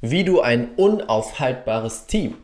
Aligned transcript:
wie 0.00 0.22
du 0.22 0.40
ein 0.40 0.76
unaufhaltbares 0.76 2.06
Team 2.06 2.36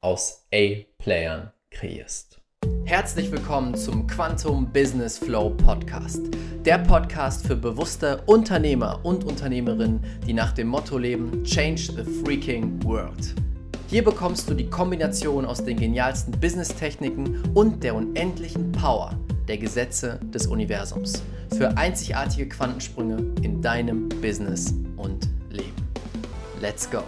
aus 0.00 0.46
A-Playern 0.54 1.52
kreierst. 1.70 2.40
Herzlich 2.86 3.30
willkommen 3.30 3.74
zum 3.74 4.06
Quantum 4.06 4.72
Business 4.72 5.18
Flow 5.18 5.50
Podcast. 5.50 6.22
Der 6.64 6.78
Podcast 6.78 7.46
für 7.46 7.56
bewusste 7.56 8.22
Unternehmer 8.24 9.00
und 9.02 9.24
Unternehmerinnen, 9.24 10.02
die 10.26 10.32
nach 10.32 10.52
dem 10.52 10.68
Motto 10.68 10.96
leben: 10.96 11.44
Change 11.44 11.92
the 11.92 12.22
freaking 12.22 12.82
world. 12.82 13.34
Hier 13.88 14.02
bekommst 14.02 14.48
du 14.48 14.54
die 14.54 14.70
Kombination 14.70 15.44
aus 15.44 15.62
den 15.62 15.76
genialsten 15.76 16.32
Business-Techniken 16.40 17.42
und 17.52 17.84
der 17.84 17.96
unendlichen 17.96 18.72
Power 18.72 19.14
der 19.46 19.58
Gesetze 19.58 20.18
des 20.32 20.46
Universums 20.46 21.22
für 21.54 21.76
einzigartige 21.76 22.48
Quantensprünge 22.48 23.34
in 23.42 23.60
deinem 23.60 24.08
Business 24.08 24.72
und. 24.96 25.28
Let's 26.64 26.90
go! 26.90 27.02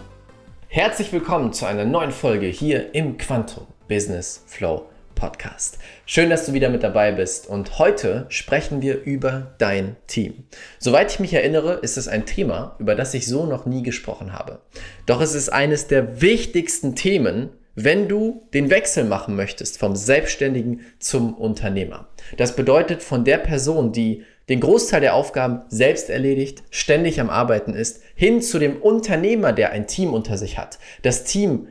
Herzlich 0.69 1.11
willkommen 1.15 1.51
zu 1.55 1.65
einer 1.65 1.87
neuen 1.87 2.11
Folge 2.11 2.45
hier 2.45 2.95
im 2.95 3.17
Quantum 3.17 3.67
Business 3.89 4.45
Flow 4.47 4.83
Podcast. 5.15 5.79
Schön, 6.05 6.29
dass 6.29 6.45
du 6.45 6.53
wieder 6.53 6.69
mit 6.69 6.83
dabei 6.83 7.11
bist 7.11 7.47
und 7.47 7.79
heute 7.79 8.27
sprechen 8.29 8.83
wir 8.83 9.03
über 9.05 9.55
dein 9.57 9.97
Team. 10.09 10.45
Soweit 10.79 11.11
ich 11.11 11.21
mich 11.21 11.33
erinnere, 11.33 11.73
ist 11.77 11.97
es 11.97 12.07
ein 12.07 12.27
Thema, 12.27 12.77
über 12.79 12.95
das 12.95 13.15
ich 13.15 13.27
so 13.27 13.47
noch 13.47 13.65
nie 13.65 13.83
gesprochen 13.83 14.35
habe. 14.35 14.61
Doch 15.07 15.23
es 15.23 15.35
ist 15.35 15.49
eines 15.49 15.87
der 15.87 16.21
wichtigsten 16.21 16.95
Themen, 16.95 17.49
wenn 17.75 18.09
du 18.09 18.47
den 18.53 18.69
Wechsel 18.69 19.05
machen 19.05 19.37
möchtest 19.37 19.79
vom 19.79 19.97
Selbstständigen 19.97 20.83
zum 20.99 21.33
Unternehmer. 21.33 22.09
Das 22.37 22.57
bedeutet 22.57 23.03
von 23.03 23.25
der 23.25 23.39
Person, 23.39 23.93
die 23.93 24.23
den 24.51 24.61
Großteil 24.61 25.01
der 25.01 25.15
Aufgaben 25.15 25.63
selbst 25.69 26.11
erledigt, 26.11 26.63
ständig 26.71 27.21
am 27.21 27.31
Arbeiten 27.31 27.75
ist, 27.75 28.03
hin 28.17 28.43
zu 28.43 28.59
dem 28.59 28.83
Unternehmer, 28.83 29.53
der 29.53 29.71
ein 29.71 29.87
Team 29.87 30.13
unter 30.13 30.37
sich 30.37 30.59
hat. 30.59 30.81
Das 31.03 31.23
Team 31.23 31.69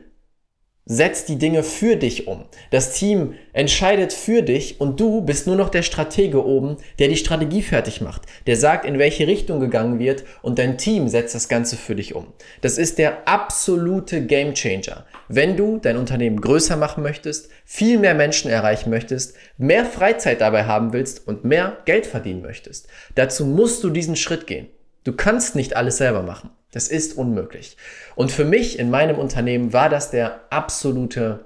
setzt 0.88 1.28
die 1.28 1.36
Dinge 1.36 1.64
für 1.64 1.96
dich 1.96 2.28
um. 2.28 2.44
Das 2.70 2.92
Team 2.92 3.34
entscheidet 3.52 4.12
für 4.12 4.42
dich 4.42 4.80
und 4.80 5.00
du 5.00 5.20
bist 5.20 5.48
nur 5.48 5.56
noch 5.56 5.68
der 5.68 5.82
Stratege 5.82 6.46
oben, 6.46 6.76
der 7.00 7.08
die 7.08 7.16
Strategie 7.16 7.62
fertig 7.62 8.00
macht, 8.00 8.22
der 8.46 8.56
sagt, 8.56 8.84
in 8.84 9.00
welche 9.00 9.26
Richtung 9.26 9.58
gegangen 9.58 9.98
wird 9.98 10.22
und 10.42 10.60
dein 10.60 10.78
Team 10.78 11.08
setzt 11.08 11.34
das 11.34 11.48
Ganze 11.48 11.76
für 11.76 11.96
dich 11.96 12.14
um. 12.14 12.28
Das 12.60 12.78
ist 12.78 12.98
der 12.98 13.26
absolute 13.26 14.24
Gamechanger. 14.24 15.04
Wenn 15.28 15.56
du 15.56 15.78
dein 15.78 15.96
Unternehmen 15.96 16.40
größer 16.40 16.76
machen 16.76 17.02
möchtest, 17.02 17.50
viel 17.64 17.98
mehr 17.98 18.14
Menschen 18.14 18.48
erreichen 18.48 18.90
möchtest, 18.90 19.34
mehr 19.58 19.84
Freizeit 19.84 20.40
dabei 20.40 20.66
haben 20.66 20.92
willst 20.92 21.26
und 21.26 21.44
mehr 21.44 21.78
Geld 21.84 22.06
verdienen 22.06 22.42
möchtest, 22.42 22.86
dazu 23.16 23.44
musst 23.44 23.82
du 23.82 23.90
diesen 23.90 24.14
Schritt 24.14 24.46
gehen. 24.46 24.68
Du 25.06 25.12
kannst 25.12 25.54
nicht 25.54 25.76
alles 25.76 25.98
selber 25.98 26.22
machen. 26.22 26.50
Das 26.72 26.88
ist 26.88 27.16
unmöglich. 27.16 27.76
Und 28.16 28.32
für 28.32 28.44
mich 28.44 28.76
in 28.76 28.90
meinem 28.90 29.20
Unternehmen 29.20 29.72
war 29.72 29.88
das 29.88 30.10
der 30.10 30.40
absolute 30.50 31.44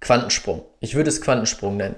Quantensprung. 0.00 0.64
Ich 0.80 0.96
würde 0.96 1.10
es 1.10 1.20
Quantensprung 1.20 1.76
nennen. 1.76 1.94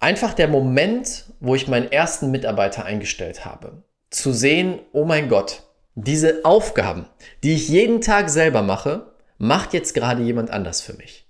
Einfach 0.00 0.34
der 0.34 0.48
Moment, 0.48 1.32
wo 1.40 1.54
ich 1.54 1.66
meinen 1.66 1.90
ersten 1.90 2.30
Mitarbeiter 2.30 2.84
eingestellt 2.84 3.46
habe. 3.46 3.82
Zu 4.10 4.34
sehen, 4.34 4.80
oh 4.92 5.06
mein 5.06 5.30
Gott, 5.30 5.62
diese 5.94 6.44
Aufgaben, 6.44 7.06
die 7.42 7.54
ich 7.54 7.70
jeden 7.70 8.02
Tag 8.02 8.28
selber 8.28 8.60
mache, 8.60 9.12
macht 9.38 9.72
jetzt 9.72 9.94
gerade 9.94 10.22
jemand 10.22 10.50
anders 10.50 10.82
für 10.82 10.92
mich. 10.92 11.26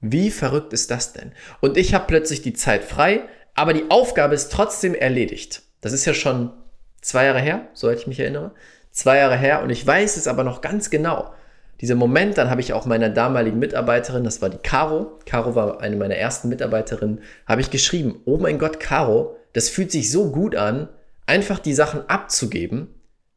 Wie 0.00 0.32
verrückt 0.32 0.72
ist 0.72 0.90
das 0.90 1.12
denn? 1.12 1.30
Und 1.60 1.76
ich 1.76 1.94
habe 1.94 2.06
plötzlich 2.08 2.42
die 2.42 2.54
Zeit 2.54 2.82
frei, 2.82 3.28
aber 3.54 3.74
die 3.74 3.90
Aufgabe 3.90 4.34
ist 4.34 4.50
trotzdem 4.50 4.96
erledigt. 4.96 5.62
Das 5.80 5.92
ist 5.92 6.04
ja 6.04 6.14
schon 6.14 6.52
zwei 7.00 7.26
Jahre 7.26 7.40
her, 7.40 7.68
soweit 7.74 7.98
ich 7.98 8.06
mich 8.06 8.20
erinnere 8.20 8.52
zwei 8.92 9.18
Jahre 9.18 9.36
her 9.36 9.62
und 9.62 9.70
ich 9.70 9.86
weiß 9.86 10.16
es 10.16 10.28
aber 10.28 10.44
noch 10.44 10.60
ganz 10.60 10.90
genau. 10.90 11.32
Dieser 11.80 11.94
Moment, 11.94 12.36
dann 12.36 12.50
habe 12.50 12.60
ich 12.60 12.74
auch 12.74 12.84
meiner 12.84 13.08
damaligen 13.08 13.58
Mitarbeiterin, 13.58 14.24
das 14.24 14.42
war 14.42 14.50
die 14.50 14.58
Caro, 14.58 15.18
Caro 15.24 15.54
war 15.54 15.80
eine 15.80 15.96
meiner 15.96 16.16
ersten 16.16 16.50
Mitarbeiterinnen, 16.50 17.22
habe 17.46 17.62
ich 17.62 17.70
geschrieben, 17.70 18.20
oh 18.26 18.36
mein 18.36 18.58
Gott, 18.58 18.80
Caro, 18.80 19.36
das 19.54 19.70
fühlt 19.70 19.90
sich 19.90 20.10
so 20.10 20.30
gut 20.30 20.56
an, 20.56 20.88
einfach 21.26 21.58
die 21.58 21.72
Sachen 21.72 22.08
abzugeben 22.08 22.88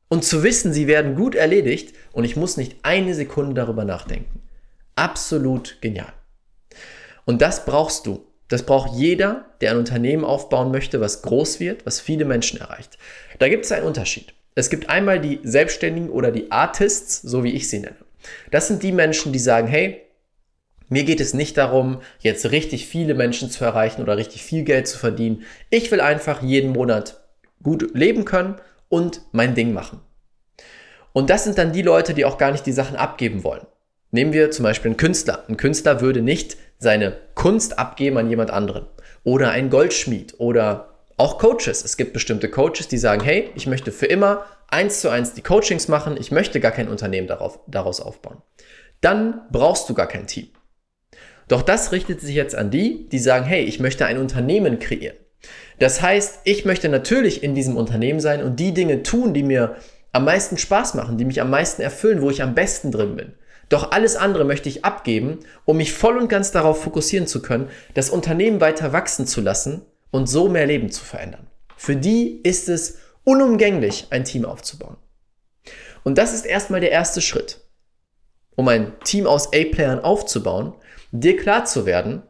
und 0.10 0.26
zu 0.26 0.44
wissen, 0.44 0.74
sie 0.74 0.88
werden 0.88 1.16
gut 1.16 1.36
erledigt 1.36 1.96
und 2.12 2.26
ich 2.26 2.36
muss 2.36 2.58
nicht 2.58 2.78
eine 2.84 3.14
Sekunde 3.14 3.54
darüber 3.54 3.86
nachdenken. 3.86 4.42
Absolut 4.96 5.78
genial. 5.80 6.12
Und 7.26 7.42
das 7.42 7.66
brauchst 7.66 8.06
du. 8.06 8.26
Das 8.54 8.62
braucht 8.62 8.94
jeder, 8.94 9.46
der 9.62 9.72
ein 9.72 9.78
Unternehmen 9.78 10.24
aufbauen 10.24 10.70
möchte, 10.70 11.02
was 11.02 11.24
groß 11.24 11.60
wird, 11.60 11.88
was 11.88 12.00
viele 12.00 12.24
Menschen 12.24 12.60
erreicht. 12.60 13.00
Da 13.40 13.50
gibt 13.50 13.66
es 13.66 13.72
einen 13.72 13.88
Unterschied. 13.88 14.36
Es 14.54 14.70
gibt 14.70 14.92
einmal 14.92 15.20
die 15.20 15.40
Selbstständigen 15.42 16.12
oder 16.12 16.30
die 16.30 16.52
Artists, 16.52 17.20
so 17.24 17.44
wie 17.44 17.54
ich 17.54 17.68
sie 17.68 17.80
nenne. 17.80 17.96
Das 18.52 18.68
sind 18.68 18.84
die 18.84 18.92
Menschen, 18.92 19.34
die 19.34 19.40
sagen, 19.40 19.68
hey, 19.68 20.04
mir 20.88 21.04
geht 21.04 21.20
es 21.20 21.34
nicht 21.34 21.58
darum, 21.58 22.02
jetzt 22.20 22.52
richtig 22.52 22.86
viele 22.86 23.16
Menschen 23.16 23.50
zu 23.50 23.66
erreichen 23.66 24.04
oder 24.04 24.18
richtig 24.18 24.44
viel 24.44 24.62
Geld 24.62 24.88
zu 24.88 25.00
verdienen. 25.00 25.42
Ich 25.72 25.90
will 25.90 26.00
einfach 26.00 26.44
jeden 26.44 26.74
Monat 26.74 27.24
gut 27.64 27.96
leben 27.96 28.24
können 28.24 28.58
und 28.88 29.22
mein 29.32 29.56
Ding 29.56 29.74
machen. 29.74 30.00
Und 31.12 31.32
das 31.32 31.44
sind 31.44 31.58
dann 31.58 31.74
die 31.74 31.82
Leute, 31.82 32.14
die 32.14 32.26
auch 32.26 32.38
gar 32.38 32.52
nicht 32.52 32.68
die 32.68 32.72
Sachen 32.72 32.98
abgeben 32.98 33.44
wollen. 33.44 33.66
Nehmen 34.12 34.32
wir 34.32 34.52
zum 34.52 34.62
Beispiel 34.62 34.90
einen 34.90 34.98
Künstler. 34.98 35.44
Ein 35.50 35.58
Künstler 35.58 36.02
würde 36.02 36.22
nicht 36.22 36.56
seine 36.78 37.18
Kunst 37.44 37.78
abgeben 37.78 38.18
an 38.18 38.30
jemand 38.30 38.52
anderen. 38.52 38.86
Oder 39.26 39.52
ein 39.52 39.70
Goldschmied 39.70 40.36
oder 40.38 40.94
auch 41.18 41.40
Coaches. 41.40 41.84
Es 41.84 41.98
gibt 41.98 42.14
bestimmte 42.14 42.50
Coaches, 42.50 42.88
die 42.88 42.98
sagen, 42.98 43.22
hey, 43.22 43.50
ich 43.56 43.68
möchte 43.68 43.92
für 43.92 44.06
immer 44.06 44.46
eins 44.70 45.02
zu 45.02 45.10
eins 45.10 45.34
die 45.34 45.42
Coachings 45.42 45.90
machen, 45.90 46.16
ich 46.18 46.32
möchte 46.32 46.62
gar 46.62 46.72
kein 46.72 46.88
Unternehmen 46.88 47.28
darauf, 47.28 47.60
daraus 47.68 48.00
aufbauen. 48.00 48.38
Dann 49.02 49.42
brauchst 49.52 49.90
du 49.90 49.94
gar 49.94 50.08
kein 50.08 50.26
Team. 50.26 50.48
Doch 51.50 51.64
das 51.64 51.92
richtet 51.92 52.22
sich 52.22 52.34
jetzt 52.34 52.56
an 52.56 52.72
die, 52.72 53.10
die 53.10 53.20
sagen, 53.20 53.44
hey, 53.44 53.66
ich 53.66 53.82
möchte 53.82 54.06
ein 54.06 54.20
Unternehmen 54.20 54.80
kreieren. 54.80 55.18
Das 55.80 56.02
heißt, 56.02 56.40
ich 56.46 56.64
möchte 56.64 56.88
natürlich 56.88 57.44
in 57.44 57.56
diesem 57.56 57.76
Unternehmen 57.76 58.22
sein 58.22 58.42
und 58.42 58.58
die 58.58 58.74
Dinge 58.74 59.04
tun, 59.04 59.34
die 59.34 59.44
mir 59.44 59.76
am 60.14 60.24
meisten 60.24 60.58
Spaß 60.58 60.94
machen, 60.94 61.18
die 61.18 61.26
mich 61.26 61.42
am 61.42 61.50
meisten 61.50 61.82
erfüllen, 61.82 62.22
wo 62.22 62.30
ich 62.30 62.42
am 62.42 62.56
besten 62.56 62.90
drin 62.90 63.18
bin. 63.18 63.34
Doch 63.74 63.90
alles 63.90 64.16
andere 64.16 64.46
möchte 64.46 64.70
ich 64.70 64.86
abgeben, 64.86 65.40
um 65.66 65.78
mich 65.78 65.94
voll 65.94 66.20
und 66.20 66.28
ganz 66.28 66.52
darauf 66.52 66.84
fokussieren 66.84 67.26
zu 67.26 67.42
können, 67.42 67.72
das 67.96 68.12
Unternehmen 68.12 68.62
weiter 68.62 68.94
wachsen 68.94 69.26
zu 69.26 69.42
lassen 69.42 69.82
und 70.12 70.30
so 70.30 70.48
mehr 70.48 70.68
Leben 70.68 70.92
zu 70.92 71.04
verändern. 71.04 71.48
Für 71.76 71.96
die 71.96 72.40
ist 72.44 72.70
es 72.70 73.00
unumgänglich, 73.24 74.06
ein 74.12 74.26
Team 74.26 74.46
aufzubauen. 74.46 74.98
Und 76.04 76.20
das 76.20 76.36
ist 76.36 76.46
erstmal 76.46 76.82
der 76.82 76.92
erste 76.92 77.20
Schritt, 77.20 77.62
um 78.56 78.68
ein 78.68 78.94
Team 79.06 79.26
aus 79.26 79.48
A-Playern 79.48 80.02
aufzubauen, 80.02 80.76
dir 81.12 81.36
klar 81.36 81.66
zu 81.66 81.88
werden, 81.88 82.22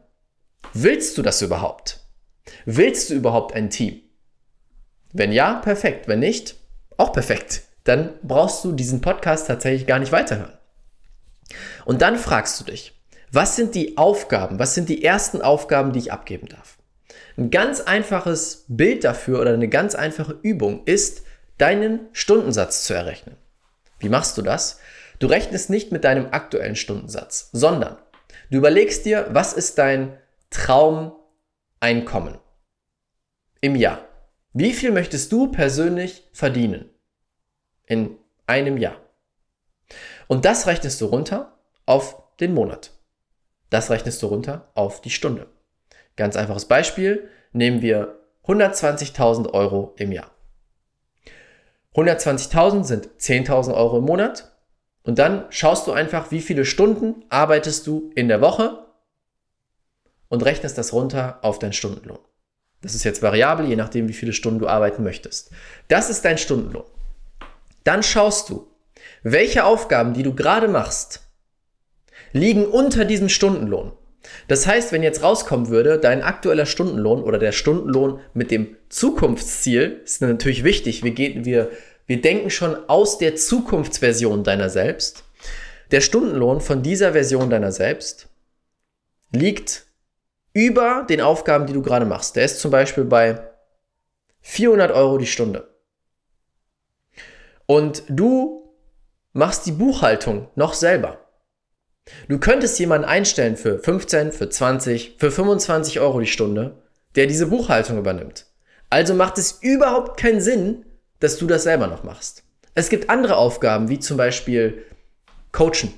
willst 0.72 1.18
du 1.18 1.20
das 1.20 1.42
überhaupt? 1.42 2.06
Willst 2.64 3.10
du 3.10 3.14
überhaupt 3.14 3.52
ein 3.54 3.68
Team? 3.68 4.00
Wenn 5.12 5.30
ja, 5.30 5.56
perfekt. 5.56 6.08
Wenn 6.08 6.20
nicht, 6.20 6.56
auch 6.96 7.12
perfekt. 7.12 7.64
Dann 7.84 8.14
brauchst 8.22 8.64
du 8.64 8.72
diesen 8.72 9.02
Podcast 9.02 9.46
tatsächlich 9.46 9.86
gar 9.86 9.98
nicht 9.98 10.10
weiterhören. 10.10 10.56
Und 11.84 12.02
dann 12.02 12.16
fragst 12.16 12.60
du 12.60 12.64
dich, 12.64 12.94
was 13.30 13.56
sind 13.56 13.74
die 13.74 13.96
Aufgaben, 13.96 14.58
was 14.58 14.74
sind 14.74 14.88
die 14.88 15.04
ersten 15.04 15.42
Aufgaben, 15.42 15.92
die 15.92 15.98
ich 15.98 16.12
abgeben 16.12 16.46
darf? 16.46 16.78
Ein 17.36 17.50
ganz 17.50 17.80
einfaches 17.80 18.64
Bild 18.68 19.02
dafür 19.04 19.40
oder 19.40 19.52
eine 19.52 19.68
ganz 19.68 19.94
einfache 19.94 20.38
Übung 20.42 20.84
ist, 20.84 21.22
deinen 21.58 22.08
Stundensatz 22.12 22.84
zu 22.84 22.94
errechnen. 22.94 23.36
Wie 23.98 24.08
machst 24.08 24.38
du 24.38 24.42
das? 24.42 24.78
Du 25.18 25.26
rechnest 25.26 25.70
nicht 25.70 25.92
mit 25.92 26.04
deinem 26.04 26.28
aktuellen 26.30 26.76
Stundensatz, 26.76 27.50
sondern 27.52 27.96
du 28.50 28.58
überlegst 28.58 29.04
dir, 29.04 29.28
was 29.30 29.52
ist 29.52 29.78
dein 29.78 30.16
Traumeinkommen 30.50 32.38
im 33.60 33.76
Jahr? 33.76 34.06
Wie 34.52 34.72
viel 34.72 34.92
möchtest 34.92 35.32
du 35.32 35.50
persönlich 35.50 36.28
verdienen 36.32 36.90
in 37.86 38.16
einem 38.46 38.76
Jahr? 38.76 39.03
Und 40.28 40.44
das 40.44 40.66
rechnest 40.66 41.00
du 41.00 41.06
runter 41.06 41.52
auf 41.86 42.22
den 42.40 42.54
Monat. 42.54 42.92
Das 43.70 43.90
rechnest 43.90 44.22
du 44.22 44.26
runter 44.26 44.70
auf 44.74 45.00
die 45.00 45.10
Stunde. 45.10 45.46
Ganz 46.16 46.36
einfaches 46.36 46.66
Beispiel, 46.66 47.28
nehmen 47.52 47.82
wir 47.82 48.20
120.000 48.46 49.52
Euro 49.52 49.94
im 49.96 50.12
Jahr. 50.12 50.30
120.000 51.94 52.84
sind 52.84 53.08
10.000 53.18 53.74
Euro 53.74 53.98
im 53.98 54.04
Monat 54.04 54.52
und 55.02 55.18
dann 55.18 55.46
schaust 55.50 55.86
du 55.86 55.92
einfach, 55.92 56.30
wie 56.30 56.40
viele 56.40 56.64
Stunden 56.64 57.24
arbeitest 57.28 57.86
du 57.86 58.10
in 58.14 58.28
der 58.28 58.40
Woche 58.40 58.86
und 60.28 60.44
rechnest 60.44 60.76
das 60.76 60.92
runter 60.92 61.38
auf 61.42 61.58
deinen 61.58 61.72
Stundenlohn. 61.72 62.18
Das 62.82 62.94
ist 62.94 63.04
jetzt 63.04 63.22
variabel, 63.22 63.66
je 63.66 63.76
nachdem, 63.76 64.08
wie 64.08 64.12
viele 64.12 64.32
Stunden 64.32 64.58
du 64.58 64.68
arbeiten 64.68 65.04
möchtest. 65.04 65.50
Das 65.88 66.10
ist 66.10 66.24
dein 66.24 66.38
Stundenlohn. 66.38 66.84
Dann 67.84 68.02
schaust 68.02 68.50
du, 68.50 68.66
welche 69.24 69.64
Aufgaben, 69.64 70.14
die 70.14 70.22
du 70.22 70.34
gerade 70.34 70.68
machst, 70.68 71.22
liegen 72.32 72.66
unter 72.66 73.04
diesem 73.04 73.28
Stundenlohn. 73.28 73.92
Das 74.48 74.66
heißt, 74.66 74.92
wenn 74.92 75.02
jetzt 75.02 75.22
rauskommen 75.22 75.68
würde, 75.68 75.98
dein 75.98 76.22
aktueller 76.22 76.66
Stundenlohn 76.66 77.22
oder 77.22 77.38
der 77.38 77.52
Stundenlohn 77.52 78.20
mit 78.32 78.50
dem 78.50 78.76
Zukunftsziel, 78.88 80.00
ist 80.04 80.22
natürlich 80.22 80.64
wichtig, 80.64 81.02
wir, 81.02 81.10
gehen, 81.10 81.44
wir 81.44 81.70
Wir 82.06 82.20
denken 82.20 82.50
schon 82.50 82.76
aus 82.88 83.18
der 83.18 83.36
Zukunftsversion 83.36 84.44
deiner 84.44 84.68
selbst. 84.68 85.24
Der 85.90 86.00
Stundenlohn 86.00 86.60
von 86.60 86.82
dieser 86.82 87.12
Version 87.12 87.50
deiner 87.50 87.72
selbst 87.72 88.28
liegt 89.30 89.86
über 90.52 91.06
den 91.08 91.20
Aufgaben, 91.20 91.66
die 91.66 91.72
du 91.72 91.82
gerade 91.82 92.06
machst. 92.06 92.36
Der 92.36 92.44
ist 92.44 92.60
zum 92.60 92.70
Beispiel 92.70 93.04
bei 93.04 93.42
400 94.42 94.92
Euro 94.92 95.18
die 95.18 95.26
Stunde. 95.26 95.68
Und 97.66 98.02
du 98.08 98.63
machst 99.34 99.66
die 99.66 99.72
Buchhaltung 99.72 100.48
noch 100.54 100.72
selber. 100.72 101.18
Du 102.28 102.38
könntest 102.38 102.78
jemanden 102.78 103.06
einstellen 103.06 103.56
für 103.56 103.78
15, 103.78 104.32
für 104.32 104.48
20, 104.48 105.16
für 105.18 105.30
25 105.30 106.00
Euro 106.00 106.20
die 106.20 106.26
Stunde, 106.26 106.82
der 107.16 107.26
diese 107.26 107.48
Buchhaltung 107.48 107.98
übernimmt. 107.98 108.46
Also 108.88 109.12
macht 109.14 109.36
es 109.38 109.58
überhaupt 109.60 110.18
keinen 110.18 110.40
Sinn, 110.40 110.86
dass 111.20 111.36
du 111.36 111.46
das 111.46 111.64
selber 111.64 111.86
noch 111.86 112.04
machst. 112.04 112.44
Es 112.74 112.88
gibt 112.88 113.10
andere 113.10 113.36
Aufgaben, 113.36 113.88
wie 113.88 113.98
zum 113.98 114.16
Beispiel 114.16 114.84
Coachen 115.52 115.92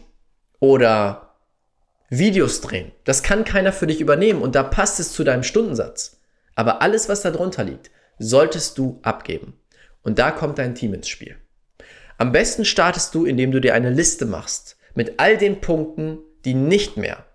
oder 0.61 1.35
Videos 2.09 2.61
drehen. 2.61 2.93
Das 3.05 3.23
kann 3.23 3.44
keiner 3.44 3.73
für 3.73 3.87
dich 3.87 4.00
übernehmen 4.00 4.43
und 4.43 4.55
da 4.55 4.62
passt 4.62 5.00
es 5.00 5.12
zu 5.12 5.25
deinem 5.25 5.43
Stundensatz. 5.43 6.21
Aber 6.55 6.81
alles, 6.81 7.09
was 7.09 7.23
da 7.23 7.31
drunter 7.31 7.65
liegt, 7.65 7.91
solltest 8.19 8.79
du 8.79 8.99
abgeben. 9.03 9.59
Und 10.03 10.19
da 10.19 10.31
kommt 10.31 10.59
dein 10.59 10.75
Team 10.75 10.94
ins 10.94 11.09
Spiel. 11.09 11.37
Am 12.18 12.32
besten 12.32 12.64
startest 12.64 13.14
du, 13.14 13.24
indem 13.24 13.50
du 13.52 13.60
dir 13.60 13.74
eine 13.74 13.90
Liste 13.90 14.26
machst 14.26 14.76
mit 14.94 15.20
all 15.20 15.36
den 15.36 15.60
Punkten, 15.60 16.18
die 16.44 16.54
nicht 16.54 16.96
mehr 16.96 17.26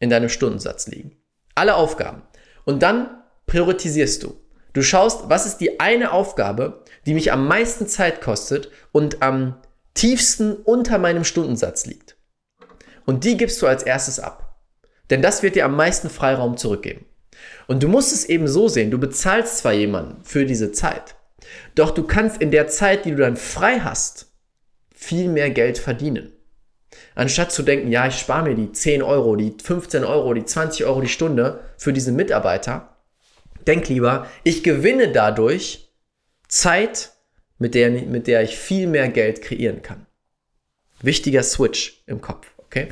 in 0.00 0.10
deinem 0.10 0.28
Stundensatz 0.28 0.88
liegen. 0.88 1.16
Alle 1.54 1.74
Aufgaben. 1.74 2.22
Und 2.64 2.82
dann 2.82 3.22
priorisierst 3.46 4.22
du. 4.22 4.38
Du 4.72 4.82
schaust, 4.82 5.28
was 5.28 5.46
ist 5.46 5.58
die 5.58 5.80
eine 5.80 6.12
Aufgabe, 6.12 6.84
die 7.06 7.14
mich 7.14 7.32
am 7.32 7.46
meisten 7.46 7.86
Zeit 7.86 8.20
kostet 8.20 8.70
und 8.92 9.22
am 9.22 9.60
tiefsten 9.94 10.54
unter 10.54 10.98
meinem 10.98 11.24
Stundensatz 11.24 11.86
liegt. 11.86 12.16
Und 13.06 13.24
die 13.24 13.36
gibst 13.36 13.60
du 13.62 13.66
als 13.66 13.82
erstes 13.82 14.20
ab. 14.20 14.60
Denn 15.10 15.22
das 15.22 15.42
wird 15.42 15.56
dir 15.56 15.64
am 15.64 15.74
meisten 15.74 16.10
Freiraum 16.10 16.56
zurückgeben. 16.56 17.06
Und 17.66 17.82
du 17.82 17.88
musst 17.88 18.12
es 18.12 18.24
eben 18.24 18.46
so 18.46 18.68
sehen, 18.68 18.90
du 18.90 18.98
bezahlst 18.98 19.58
zwar 19.58 19.72
jemanden 19.72 20.22
für 20.24 20.44
diese 20.44 20.72
Zeit, 20.72 21.16
doch 21.74 21.90
du 21.90 22.02
kannst 22.04 22.40
in 22.40 22.50
der 22.50 22.68
Zeit, 22.68 23.04
die 23.04 23.10
du 23.10 23.18
dann 23.18 23.36
frei 23.36 23.80
hast, 23.80 24.32
viel 24.94 25.28
mehr 25.28 25.50
Geld 25.50 25.78
verdienen. 25.78 26.32
Anstatt 27.14 27.52
zu 27.52 27.62
denken, 27.62 27.90
ja, 27.90 28.06
ich 28.06 28.18
spare 28.18 28.48
mir 28.48 28.54
die 28.54 28.72
10 28.72 29.02
Euro, 29.02 29.36
die 29.36 29.54
15 29.62 30.04
Euro, 30.04 30.34
die 30.34 30.44
20 30.44 30.86
Euro 30.86 31.00
die 31.00 31.08
Stunde 31.08 31.60
für 31.76 31.92
diesen 31.92 32.16
Mitarbeiter, 32.16 32.96
denk 33.66 33.88
lieber, 33.88 34.26
ich 34.44 34.62
gewinne 34.62 35.12
dadurch 35.12 35.92
Zeit, 36.48 37.12
mit 37.58 37.74
der, 37.74 37.90
mit 37.90 38.26
der 38.26 38.42
ich 38.42 38.56
viel 38.56 38.86
mehr 38.86 39.08
Geld 39.08 39.42
kreieren 39.42 39.82
kann. 39.82 40.06
Wichtiger 41.02 41.42
Switch 41.42 42.02
im 42.06 42.20
Kopf. 42.20 42.50
Okay? 42.70 42.88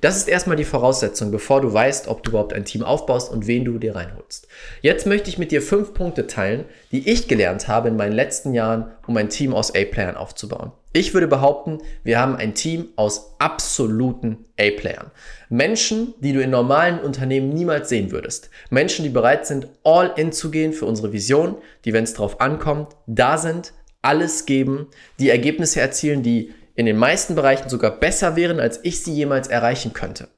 Das 0.00 0.16
ist 0.16 0.28
erstmal 0.28 0.56
die 0.56 0.64
Voraussetzung, 0.64 1.30
bevor 1.30 1.60
du 1.60 1.72
weißt, 1.72 2.08
ob 2.08 2.24
du 2.24 2.30
überhaupt 2.30 2.52
ein 2.52 2.64
Team 2.64 2.82
aufbaust 2.82 3.30
und 3.30 3.46
wen 3.46 3.64
du 3.64 3.78
dir 3.78 3.94
reinholst. 3.94 4.48
Jetzt 4.82 5.06
möchte 5.06 5.30
ich 5.30 5.38
mit 5.38 5.52
dir 5.52 5.62
fünf 5.62 5.94
Punkte 5.94 6.26
teilen, 6.26 6.64
die 6.90 7.08
ich 7.08 7.28
gelernt 7.28 7.68
habe 7.68 7.88
in 7.88 7.96
meinen 7.96 8.12
letzten 8.12 8.54
Jahren, 8.54 8.90
um 9.06 9.16
ein 9.16 9.28
Team 9.28 9.54
aus 9.54 9.72
A-Playern 9.72 10.16
aufzubauen. 10.16 10.72
Ich 10.92 11.14
würde 11.14 11.28
behaupten, 11.28 11.78
wir 12.02 12.18
haben 12.18 12.34
ein 12.34 12.54
Team 12.54 12.88
aus 12.96 13.36
absoluten 13.38 14.46
A-Playern. 14.58 15.12
Menschen, 15.48 16.14
die 16.18 16.32
du 16.32 16.42
in 16.42 16.50
normalen 16.50 16.98
Unternehmen 16.98 17.50
niemals 17.50 17.88
sehen 17.88 18.10
würdest. 18.10 18.50
Menschen, 18.70 19.04
die 19.04 19.10
bereit 19.10 19.46
sind, 19.46 19.68
all 19.84 20.12
in 20.16 20.32
zu 20.32 20.50
gehen 20.50 20.72
für 20.72 20.86
unsere 20.86 21.12
Vision, 21.12 21.54
die, 21.84 21.92
wenn 21.92 22.02
es 22.04 22.14
drauf 22.14 22.40
ankommt, 22.40 22.96
da 23.06 23.38
sind, 23.38 23.72
alles 24.02 24.46
geben, 24.46 24.88
die 25.18 25.30
Ergebnisse 25.30 25.80
erzielen, 25.80 26.22
die 26.22 26.54
in 26.80 26.86
den 26.86 26.96
meisten 26.96 27.34
Bereichen 27.34 27.68
sogar 27.68 27.90
besser 27.90 28.36
wären, 28.36 28.58
als 28.58 28.80
ich 28.82 29.04
sie 29.04 29.12
jemals 29.12 29.48
erreichen 29.48 29.92
könnte. 29.92 30.28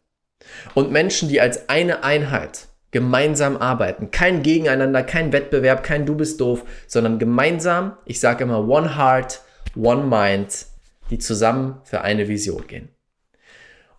Und 0.75 0.91
Menschen, 0.91 1.29
die 1.29 1.41
als 1.41 1.69
eine 1.69 2.03
Einheit 2.03 2.67
gemeinsam 2.91 3.57
arbeiten. 3.57 4.11
Kein 4.11 4.43
Gegeneinander, 4.43 5.05
kein 5.05 5.33
Wettbewerb, 5.33 5.85
kein 5.85 6.05
Du 6.05 6.17
bist 6.17 6.41
doof, 6.41 6.65
sondern 6.89 7.21
gemeinsam, 7.21 7.97
ich 8.07 8.19
sage 8.19 8.43
immer 8.43 8.69
One 8.69 8.97
Heart, 8.97 9.41
One 9.77 10.03
Mind, 10.03 10.67
die 11.11 11.19
zusammen 11.19 11.81
für 11.85 12.01
eine 12.01 12.27
Vision 12.27 12.67
gehen. 12.67 12.89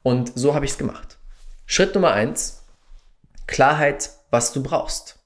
Und 0.01 0.34
so 0.36 0.54
habe 0.54 0.66
ich 0.66 0.72
es 0.72 0.78
gemacht. 0.78 1.18
Schritt 1.66 1.96
Nummer 1.96 2.12
eins: 2.12 2.66
Klarheit, 3.48 4.10
was 4.31 4.51
du 4.51 4.62
brauchst. 4.62 5.18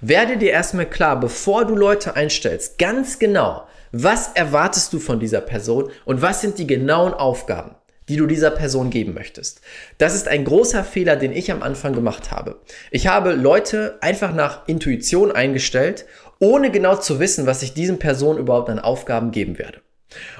Werde 0.00 0.36
dir 0.36 0.50
erstmal 0.50 0.90
klar, 0.90 1.20
bevor 1.20 1.64
du 1.64 1.76
Leute 1.76 2.16
einstellst, 2.16 2.76
ganz 2.76 3.20
genau, 3.20 3.68
was 4.02 4.32
erwartest 4.34 4.92
du 4.92 4.98
von 4.98 5.20
dieser 5.20 5.40
Person 5.40 5.90
und 6.04 6.20
was 6.20 6.42
sind 6.42 6.58
die 6.58 6.66
genauen 6.66 7.14
Aufgaben, 7.14 7.76
die 8.08 8.16
du 8.16 8.26
dieser 8.26 8.50
Person 8.50 8.90
geben 8.90 9.14
möchtest? 9.14 9.62
Das 9.96 10.14
ist 10.14 10.28
ein 10.28 10.44
großer 10.44 10.84
Fehler, 10.84 11.16
den 11.16 11.32
ich 11.32 11.50
am 11.50 11.62
Anfang 11.62 11.94
gemacht 11.94 12.30
habe. 12.30 12.60
Ich 12.90 13.06
habe 13.06 13.32
Leute 13.32 13.96
einfach 14.02 14.34
nach 14.34 14.68
Intuition 14.68 15.32
eingestellt, 15.32 16.04
ohne 16.40 16.70
genau 16.70 16.96
zu 16.96 17.20
wissen, 17.20 17.46
was 17.46 17.62
ich 17.62 17.72
diesen 17.72 17.98
Personen 17.98 18.38
überhaupt 18.38 18.68
an 18.68 18.78
Aufgaben 18.78 19.30
geben 19.30 19.58
werde. 19.58 19.80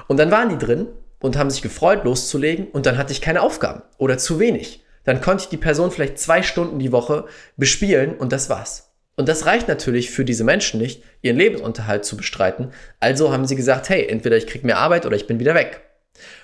Und 0.07 0.17
dann 0.17 0.29
waren 0.29 0.49
die 0.49 0.57
drin 0.63 0.87
und 1.19 1.35
haben 1.35 1.49
sich 1.49 1.63
gefreut, 1.63 2.03
loszulegen 2.03 2.67
und 2.67 2.85
dann 2.85 2.97
hatte 2.97 3.11
ich 3.11 3.21
keine 3.21 3.41
Aufgaben 3.41 3.81
oder 3.97 4.19
zu 4.19 4.39
wenig. 4.39 4.83
Dann 5.03 5.21
konnte 5.21 5.45
ich 5.45 5.49
die 5.49 5.57
Person 5.57 5.89
vielleicht 5.89 6.19
zwei 6.19 6.43
Stunden 6.43 6.79
die 6.79 6.91
Woche 6.91 7.25
bespielen 7.55 8.15
und 8.15 8.31
das 8.31 8.49
war's. 8.49 8.86
Und 9.17 9.27
das 9.27 9.47
reicht 9.47 9.67
natürlich 9.67 10.11
für 10.11 10.23
diese 10.23 10.43
Menschen 10.43 10.79
nicht, 10.79 11.03
ihren 11.21 11.37
Lebensunterhalt 11.37 12.05
zu 12.05 12.15
bestreiten. 12.15 12.71
Also 12.99 13.33
haben 13.33 13.47
sie 13.47 13.55
gesagt, 13.55 13.89
hey, 13.89 14.07
entweder 14.07 14.37
ich 14.37 14.47
kriege 14.47 14.65
mehr 14.65 14.77
Arbeit 14.77 15.05
oder 15.05 15.15
ich 15.15 15.27
bin 15.27 15.39
wieder 15.39 15.55
weg. 15.55 15.81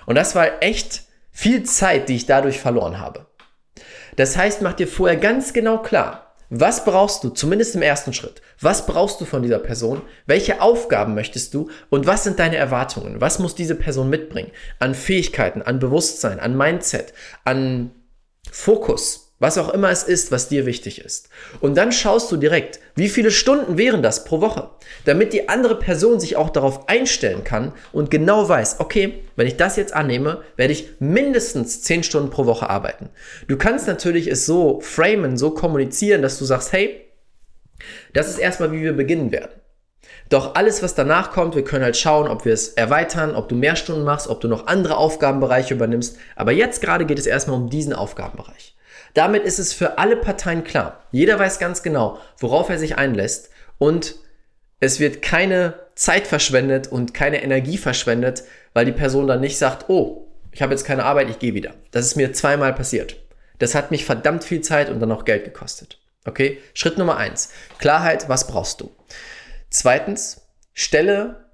Und 0.06 0.16
das 0.16 0.34
war 0.34 0.62
echt 0.62 1.04
viel 1.30 1.62
Zeit, 1.62 2.08
die 2.08 2.16
ich 2.16 2.26
dadurch 2.26 2.58
verloren 2.58 2.98
habe. 2.98 3.26
Das 4.16 4.36
heißt, 4.36 4.60
mach 4.60 4.74
dir 4.74 4.88
vorher 4.88 5.16
ganz 5.16 5.52
genau 5.52 5.78
klar, 5.78 6.34
was 6.50 6.84
brauchst 6.84 7.24
du, 7.24 7.30
zumindest 7.30 7.74
im 7.74 7.82
ersten 7.82 8.12
Schritt? 8.12 8.42
Was 8.60 8.86
brauchst 8.86 9.20
du 9.20 9.24
von 9.24 9.42
dieser 9.42 9.58
Person? 9.58 10.02
Welche 10.26 10.60
Aufgaben 10.60 11.14
möchtest 11.14 11.54
du? 11.54 11.70
Und 11.90 12.06
was 12.06 12.24
sind 12.24 12.38
deine 12.38 12.56
Erwartungen? 12.56 13.20
Was 13.20 13.38
muss 13.38 13.54
diese 13.54 13.74
Person 13.74 14.10
mitbringen? 14.10 14.52
An 14.78 14.94
Fähigkeiten, 14.94 15.62
an 15.62 15.78
Bewusstsein, 15.78 16.40
an 16.40 16.56
Mindset, 16.56 17.14
an 17.44 17.92
Fokus, 18.50 19.33
was 19.44 19.58
auch 19.58 19.68
immer 19.68 19.90
es 19.90 20.04
ist, 20.04 20.32
was 20.32 20.48
dir 20.48 20.64
wichtig 20.64 21.04
ist. 21.04 21.28
Und 21.60 21.76
dann 21.76 21.92
schaust 21.92 22.32
du 22.32 22.38
direkt, 22.38 22.80
wie 22.94 23.10
viele 23.10 23.30
Stunden 23.30 23.76
wären 23.76 24.02
das 24.02 24.24
pro 24.24 24.40
Woche, 24.40 24.70
damit 25.04 25.34
die 25.34 25.50
andere 25.50 25.78
Person 25.78 26.18
sich 26.18 26.36
auch 26.36 26.48
darauf 26.48 26.88
einstellen 26.88 27.44
kann 27.44 27.74
und 27.92 28.10
genau 28.10 28.48
weiß, 28.48 28.76
okay, 28.78 29.22
wenn 29.36 29.46
ich 29.46 29.58
das 29.58 29.76
jetzt 29.76 29.92
annehme, 29.92 30.40
werde 30.56 30.72
ich 30.72 30.92
mindestens 30.98 31.82
10 31.82 32.04
Stunden 32.04 32.30
pro 32.30 32.46
Woche 32.46 32.70
arbeiten. 32.70 33.10
Du 33.46 33.58
kannst 33.58 33.86
natürlich 33.86 34.28
es 34.28 34.46
so 34.46 34.80
framen, 34.80 35.36
so 35.36 35.50
kommunizieren, 35.50 36.22
dass 36.22 36.38
du 36.38 36.46
sagst, 36.46 36.72
hey, 36.72 37.02
das 38.14 38.30
ist 38.30 38.38
erstmal, 38.38 38.72
wie 38.72 38.80
wir 38.80 38.94
beginnen 38.94 39.30
werden. 39.30 39.52
Doch 40.30 40.54
alles, 40.54 40.82
was 40.82 40.94
danach 40.94 41.32
kommt, 41.32 41.54
wir 41.54 41.64
können 41.64 41.84
halt 41.84 41.98
schauen, 41.98 42.28
ob 42.28 42.46
wir 42.46 42.54
es 42.54 42.68
erweitern, 42.68 43.36
ob 43.36 43.50
du 43.50 43.56
mehr 43.56 43.76
Stunden 43.76 44.04
machst, 44.04 44.26
ob 44.26 44.40
du 44.40 44.48
noch 44.48 44.68
andere 44.68 44.96
Aufgabenbereiche 44.96 45.74
übernimmst. 45.74 46.16
Aber 46.34 46.52
jetzt 46.52 46.80
gerade 46.80 47.04
geht 47.04 47.18
es 47.18 47.26
erstmal 47.26 47.58
um 47.58 47.68
diesen 47.68 47.92
Aufgabenbereich. 47.92 48.74
Damit 49.14 49.44
ist 49.44 49.58
es 49.58 49.72
für 49.72 49.98
alle 49.98 50.16
Parteien 50.16 50.64
klar. 50.64 51.04
Jeder 51.10 51.38
weiß 51.38 51.58
ganz 51.58 51.82
genau, 51.82 52.18
worauf 52.38 52.68
er 52.68 52.78
sich 52.78 52.98
einlässt 52.98 53.50
und 53.78 54.16
es 54.80 55.00
wird 55.00 55.22
keine 55.22 55.74
Zeit 55.94 56.26
verschwendet 56.26 56.88
und 56.88 57.14
keine 57.14 57.42
Energie 57.42 57.78
verschwendet, 57.78 58.44
weil 58.74 58.84
die 58.84 58.92
Person 58.92 59.26
dann 59.26 59.40
nicht 59.40 59.56
sagt, 59.56 59.88
oh, 59.88 60.26
ich 60.50 60.62
habe 60.62 60.72
jetzt 60.72 60.84
keine 60.84 61.04
Arbeit, 61.04 61.30
ich 61.30 61.38
gehe 61.38 61.54
wieder. 61.54 61.74
Das 61.90 62.04
ist 62.04 62.16
mir 62.16 62.32
zweimal 62.32 62.74
passiert. 62.74 63.16
Das 63.58 63.74
hat 63.74 63.90
mich 63.90 64.04
verdammt 64.04 64.44
viel 64.44 64.60
Zeit 64.60 64.90
und 64.90 65.00
dann 65.00 65.12
auch 65.12 65.24
Geld 65.24 65.44
gekostet. 65.44 66.00
Okay? 66.24 66.60
Schritt 66.74 66.98
Nummer 66.98 67.16
eins. 67.16 67.50
Klarheit, 67.78 68.28
was 68.28 68.46
brauchst 68.46 68.80
du? 68.80 68.90
Zweitens, 69.70 70.42
stelle 70.72 71.50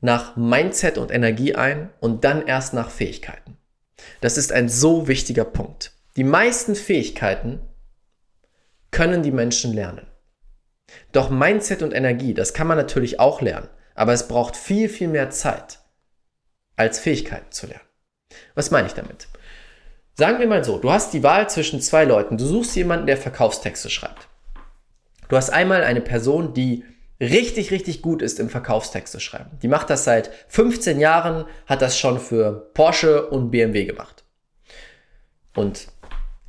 nach 0.00 0.36
Mindset 0.36 0.96
und 0.98 1.10
Energie 1.10 1.54
ein 1.54 1.90
und 2.00 2.24
dann 2.24 2.46
erst 2.46 2.72
nach 2.72 2.90
Fähigkeiten. 2.90 3.56
Das 4.20 4.38
ist 4.38 4.52
ein 4.52 4.68
so 4.68 5.08
wichtiger 5.08 5.44
Punkt. 5.44 5.92
Die 6.16 6.24
meisten 6.24 6.74
Fähigkeiten 6.74 7.60
können 8.90 9.22
die 9.22 9.30
Menschen 9.30 9.72
lernen. 9.72 10.06
Doch 11.12 11.30
Mindset 11.30 11.82
und 11.82 11.92
Energie, 11.92 12.34
das 12.34 12.52
kann 12.52 12.66
man 12.66 12.76
natürlich 12.76 13.20
auch 13.20 13.40
lernen, 13.40 13.68
aber 13.94 14.12
es 14.12 14.26
braucht 14.26 14.56
viel, 14.56 14.88
viel 14.88 15.08
mehr 15.08 15.30
Zeit, 15.30 15.78
als 16.76 16.98
Fähigkeiten 16.98 17.52
zu 17.52 17.68
lernen. 17.68 17.84
Was 18.54 18.70
meine 18.70 18.88
ich 18.88 18.94
damit? 18.94 19.28
Sagen 20.14 20.40
wir 20.40 20.48
mal 20.48 20.64
so, 20.64 20.78
du 20.78 20.90
hast 20.90 21.14
die 21.14 21.22
Wahl 21.22 21.48
zwischen 21.48 21.80
zwei 21.80 22.04
Leuten. 22.04 22.36
Du 22.36 22.44
suchst 22.44 22.76
jemanden, 22.76 23.06
der 23.06 23.16
Verkaufstexte 23.16 23.88
schreibt. 23.88 24.28
Du 25.28 25.36
hast 25.36 25.50
einmal 25.50 25.84
eine 25.84 26.00
Person, 26.00 26.52
die 26.52 26.84
richtig, 27.20 27.70
richtig 27.70 28.02
gut 28.02 28.20
ist 28.20 28.40
im 28.40 28.50
Verkaufstexte 28.50 29.20
schreiben. 29.20 29.58
Die 29.62 29.68
macht 29.68 29.90
das 29.90 30.04
seit 30.04 30.30
15 30.48 30.98
Jahren, 30.98 31.44
hat 31.66 31.82
das 31.82 31.98
schon 31.98 32.18
für 32.18 32.70
Porsche 32.74 33.28
und 33.28 33.50
BMW 33.50 33.84
gemacht. 33.84 34.24
Und 35.54 35.86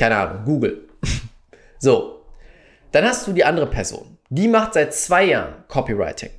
keine 0.02 0.18
Ahnung, 0.18 0.46
Google. 0.46 0.90
so, 1.80 2.26
dann 2.92 3.06
hast 3.06 3.28
du 3.28 3.34
die 3.34 3.44
andere 3.44 3.68
Person. 3.68 4.18
Die 4.30 4.48
macht 4.48 4.74
seit 4.74 4.96
zwei 4.96 5.26
Jahren 5.26 5.64
Copywriting. 5.68 6.32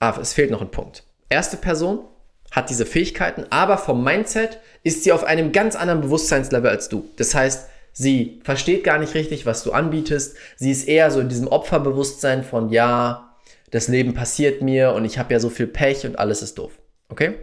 Ah, 0.00 0.16
es 0.18 0.32
fehlt 0.32 0.50
noch 0.50 0.62
ein 0.62 0.70
Punkt. 0.70 1.02
Erste 1.28 1.58
Person 1.58 2.06
hat 2.50 2.70
diese 2.70 2.86
Fähigkeiten, 2.86 3.44
aber 3.50 3.76
vom 3.76 4.02
Mindset 4.02 4.60
ist 4.84 5.04
sie 5.04 5.12
auf 5.12 5.24
einem 5.24 5.52
ganz 5.52 5.76
anderen 5.76 6.00
Bewusstseinslevel 6.00 6.70
als 6.70 6.88
du. 6.88 7.10
Das 7.16 7.34
heißt, 7.34 7.68
sie 7.92 8.40
versteht 8.42 8.84
gar 8.84 8.98
nicht 8.98 9.12
richtig, 9.12 9.44
was 9.44 9.64
du 9.64 9.72
anbietest. 9.72 10.38
Sie 10.56 10.70
ist 10.70 10.88
eher 10.88 11.10
so 11.10 11.20
in 11.20 11.28
diesem 11.28 11.48
Opferbewusstsein 11.48 12.42
von, 12.42 12.70
ja, 12.70 13.36
das 13.70 13.88
Leben 13.88 14.14
passiert 14.14 14.62
mir 14.62 14.94
und 14.94 15.04
ich 15.04 15.18
habe 15.18 15.34
ja 15.34 15.40
so 15.40 15.50
viel 15.50 15.66
Pech 15.66 16.06
und 16.06 16.18
alles 16.18 16.40
ist 16.40 16.56
doof. 16.56 16.72
Okay? 17.10 17.34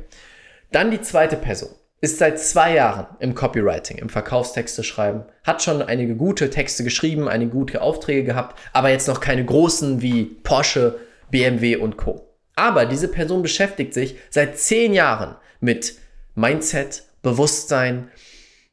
Dann 0.71 0.89
die 0.89 1.01
zweite 1.01 1.37
Person 1.37 1.69
ist 2.05 2.19
seit 2.19 2.39
zwei 2.39 2.75
Jahren 2.75 3.07
im 3.19 3.33
Copywriting, 3.33 3.97
im 3.97 4.09
Verkaufstexte 4.09 4.83
schreiben, 4.83 5.23
hat 5.43 5.63
schon 5.63 5.81
einige 5.81 6.15
gute 6.15 6.51
Texte 6.51 6.83
geschrieben, 6.83 7.27
einige 7.27 7.49
gute 7.49 7.81
Aufträge 7.81 8.23
gehabt, 8.23 8.59
aber 8.73 8.91
jetzt 8.91 9.07
noch 9.07 9.19
keine 9.19 9.43
großen 9.43 10.03
wie 10.03 10.25
Porsche, 10.43 10.99
BMW 11.31 11.77
und 11.77 11.97
Co. 11.97 12.29
Aber 12.55 12.85
diese 12.85 13.07
Person 13.07 13.41
beschäftigt 13.41 13.95
sich 13.95 14.17
seit 14.29 14.59
zehn 14.59 14.93
Jahren 14.93 15.35
mit 15.61 15.95
Mindset, 16.35 17.05
Bewusstsein, 17.23 18.11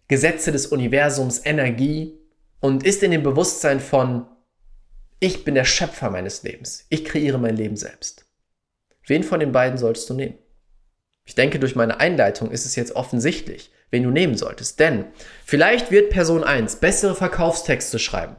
Gesetze 0.08 0.52
des 0.52 0.66
Universums, 0.66 1.40
Energie 1.46 2.18
und 2.60 2.84
ist 2.84 3.02
in 3.02 3.12
dem 3.12 3.22
Bewusstsein 3.22 3.80
von, 3.80 4.26
ich 5.20 5.42
bin 5.42 5.54
der 5.54 5.64
Schöpfer 5.64 6.10
meines 6.10 6.42
Lebens. 6.42 6.84
Ich 6.90 7.06
kreiere 7.06 7.38
mein 7.38 7.56
Leben 7.56 7.76
selbst. 7.76 8.26
Wen 9.06 9.22
von 9.22 9.40
den 9.40 9.52
beiden 9.52 9.78
solltest 9.78 10.10
du 10.10 10.14
nehmen? 10.14 10.34
Ich 11.24 11.34
denke, 11.34 11.58
durch 11.58 11.76
meine 11.76 12.00
Einleitung 12.00 12.50
ist 12.50 12.66
es 12.66 12.76
jetzt 12.76 12.96
offensichtlich, 12.96 13.70
wen 13.90 14.02
du 14.02 14.10
nehmen 14.10 14.36
solltest. 14.36 14.80
Denn 14.80 15.06
vielleicht 15.44 15.90
wird 15.90 16.10
Person 16.10 16.44
1 16.44 16.76
bessere 16.76 17.14
Verkaufstexte 17.14 17.98
schreiben. 17.98 18.36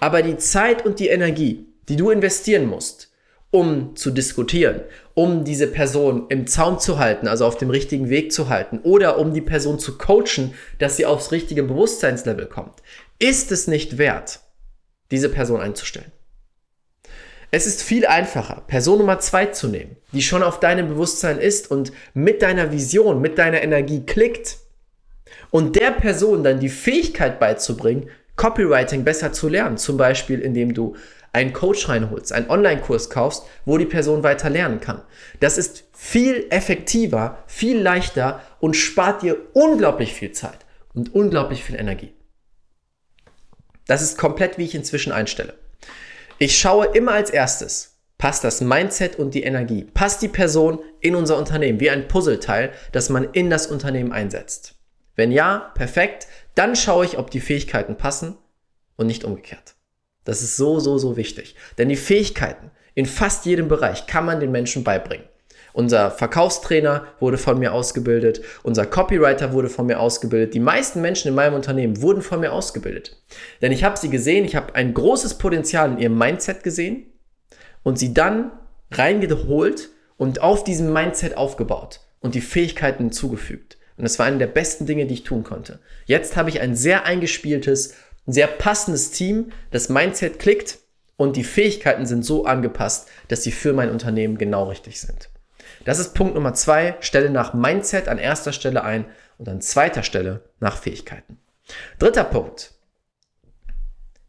Aber 0.00 0.22
die 0.22 0.36
Zeit 0.36 0.84
und 0.84 0.98
die 0.98 1.08
Energie, 1.08 1.66
die 1.88 1.96
du 1.96 2.10
investieren 2.10 2.66
musst, 2.66 3.10
um 3.50 3.96
zu 3.96 4.10
diskutieren, 4.10 4.82
um 5.14 5.44
diese 5.44 5.66
Person 5.66 6.26
im 6.28 6.46
Zaum 6.46 6.78
zu 6.78 6.98
halten, 6.98 7.26
also 7.26 7.44
auf 7.44 7.56
dem 7.56 7.70
richtigen 7.70 8.08
Weg 8.08 8.32
zu 8.32 8.48
halten 8.48 8.80
oder 8.82 9.18
um 9.18 9.34
die 9.34 9.40
Person 9.40 9.78
zu 9.78 9.98
coachen, 9.98 10.54
dass 10.78 10.96
sie 10.96 11.06
aufs 11.06 11.32
richtige 11.32 11.64
Bewusstseinslevel 11.64 12.46
kommt, 12.46 12.80
ist 13.18 13.50
es 13.50 13.66
nicht 13.66 13.98
wert, 13.98 14.40
diese 15.10 15.28
Person 15.28 15.60
einzustellen. 15.60 16.12
Es 17.52 17.66
ist 17.66 17.82
viel 17.82 18.06
einfacher, 18.06 18.62
Person 18.68 18.98
Nummer 18.98 19.18
zwei 19.18 19.46
zu 19.46 19.66
nehmen, 19.66 19.96
die 20.12 20.22
schon 20.22 20.42
auf 20.42 20.60
deinem 20.60 20.88
Bewusstsein 20.88 21.38
ist 21.38 21.70
und 21.70 21.92
mit 22.14 22.42
deiner 22.42 22.70
Vision, 22.70 23.20
mit 23.20 23.38
deiner 23.38 23.60
Energie 23.62 24.06
klickt 24.06 24.58
und 25.50 25.74
der 25.74 25.90
Person 25.90 26.44
dann 26.44 26.60
die 26.60 26.68
Fähigkeit 26.68 27.40
beizubringen, 27.40 28.08
Copywriting 28.36 29.04
besser 29.04 29.32
zu 29.32 29.48
lernen. 29.48 29.78
Zum 29.78 29.96
Beispiel, 29.96 30.40
indem 30.40 30.74
du 30.74 30.96
einen 31.32 31.52
Coach 31.52 31.88
reinholst, 31.88 32.32
einen 32.32 32.48
Online-Kurs 32.48 33.10
kaufst, 33.10 33.44
wo 33.64 33.78
die 33.78 33.86
Person 33.86 34.22
weiter 34.22 34.48
lernen 34.48 34.80
kann. 34.80 35.02
Das 35.40 35.58
ist 35.58 35.84
viel 35.92 36.46
effektiver, 36.50 37.42
viel 37.46 37.80
leichter 37.80 38.40
und 38.60 38.74
spart 38.74 39.22
dir 39.22 39.36
unglaublich 39.52 40.14
viel 40.14 40.32
Zeit 40.32 40.58
und 40.94 41.14
unglaublich 41.14 41.64
viel 41.64 41.76
Energie. 41.76 42.14
Das 43.86 44.02
ist 44.02 44.18
komplett, 44.18 44.56
wie 44.56 44.64
ich 44.64 44.74
inzwischen 44.74 45.12
einstelle. 45.12 45.54
Ich 46.42 46.58
schaue 46.58 46.86
immer 46.86 47.12
als 47.12 47.28
erstes, 47.28 47.98
passt 48.16 48.44
das 48.44 48.62
Mindset 48.62 49.16
und 49.16 49.34
die 49.34 49.42
Energie, 49.42 49.84
passt 49.84 50.22
die 50.22 50.28
Person 50.28 50.78
in 51.00 51.14
unser 51.14 51.36
Unternehmen, 51.36 51.80
wie 51.80 51.90
ein 51.90 52.08
Puzzleteil, 52.08 52.72
das 52.92 53.10
man 53.10 53.28
in 53.32 53.50
das 53.50 53.66
Unternehmen 53.66 54.10
einsetzt. 54.10 54.74
Wenn 55.16 55.32
ja, 55.32 55.70
perfekt, 55.74 56.28
dann 56.54 56.76
schaue 56.76 57.04
ich, 57.04 57.18
ob 57.18 57.30
die 57.30 57.40
Fähigkeiten 57.40 57.96
passen 57.96 58.38
und 58.96 59.06
nicht 59.06 59.24
umgekehrt. 59.24 59.74
Das 60.24 60.40
ist 60.40 60.56
so, 60.56 60.80
so, 60.80 60.96
so 60.96 61.18
wichtig. 61.18 61.56
Denn 61.76 61.90
die 61.90 61.96
Fähigkeiten 61.96 62.70
in 62.94 63.04
fast 63.04 63.44
jedem 63.44 63.68
Bereich 63.68 64.06
kann 64.06 64.24
man 64.24 64.40
den 64.40 64.50
Menschen 64.50 64.82
beibringen. 64.82 65.28
Unser 65.72 66.10
Verkaufstrainer 66.10 67.06
wurde 67.20 67.38
von 67.38 67.58
mir 67.58 67.72
ausgebildet, 67.72 68.42
unser 68.62 68.86
Copywriter 68.86 69.52
wurde 69.52 69.68
von 69.68 69.86
mir 69.86 70.00
ausgebildet, 70.00 70.54
die 70.54 70.60
meisten 70.60 71.00
Menschen 71.00 71.28
in 71.28 71.34
meinem 71.34 71.54
Unternehmen 71.54 72.02
wurden 72.02 72.22
von 72.22 72.40
mir 72.40 72.52
ausgebildet. 72.52 73.22
Denn 73.62 73.72
ich 73.72 73.84
habe 73.84 73.98
sie 73.98 74.10
gesehen, 74.10 74.44
ich 74.44 74.56
habe 74.56 74.74
ein 74.74 74.94
großes 74.94 75.34
Potenzial 75.34 75.92
in 75.92 75.98
ihrem 75.98 76.18
Mindset 76.18 76.62
gesehen 76.62 77.06
und 77.82 77.98
sie 77.98 78.14
dann 78.14 78.52
reingeholt 78.90 79.90
und 80.16 80.42
auf 80.42 80.64
diesem 80.64 80.92
Mindset 80.92 81.36
aufgebaut 81.36 82.00
und 82.20 82.34
die 82.34 82.40
Fähigkeiten 82.40 83.04
hinzugefügt. 83.04 83.78
Und 83.96 84.04
das 84.04 84.18
war 84.18 84.26
eine 84.26 84.38
der 84.38 84.46
besten 84.46 84.86
Dinge, 84.86 85.06
die 85.06 85.14
ich 85.14 85.24
tun 85.24 85.44
konnte. 85.44 85.78
Jetzt 86.06 86.36
habe 86.36 86.48
ich 86.48 86.60
ein 86.60 86.74
sehr 86.74 87.04
eingespieltes, 87.04 87.94
ein 88.26 88.32
sehr 88.32 88.46
passendes 88.46 89.10
Team, 89.10 89.52
das 89.70 89.88
Mindset 89.88 90.38
klickt 90.38 90.78
und 91.16 91.36
die 91.36 91.44
Fähigkeiten 91.44 92.06
sind 92.06 92.24
so 92.24 92.46
angepasst, 92.46 93.08
dass 93.28 93.42
sie 93.42 93.52
für 93.52 93.72
mein 93.72 93.90
Unternehmen 93.90 94.38
genau 94.38 94.68
richtig 94.68 95.00
sind. 95.00 95.28
Das 95.84 95.98
ist 95.98 96.14
Punkt 96.14 96.34
Nummer 96.34 96.54
zwei. 96.54 96.96
Stelle 97.00 97.30
nach 97.30 97.54
Mindset 97.54 98.08
an 98.08 98.18
erster 98.18 98.52
Stelle 98.52 98.84
ein 98.84 99.06
und 99.38 99.48
an 99.48 99.60
zweiter 99.60 100.02
Stelle 100.02 100.42
nach 100.60 100.76
Fähigkeiten. 100.76 101.38
Dritter 101.98 102.24
Punkt. 102.24 102.72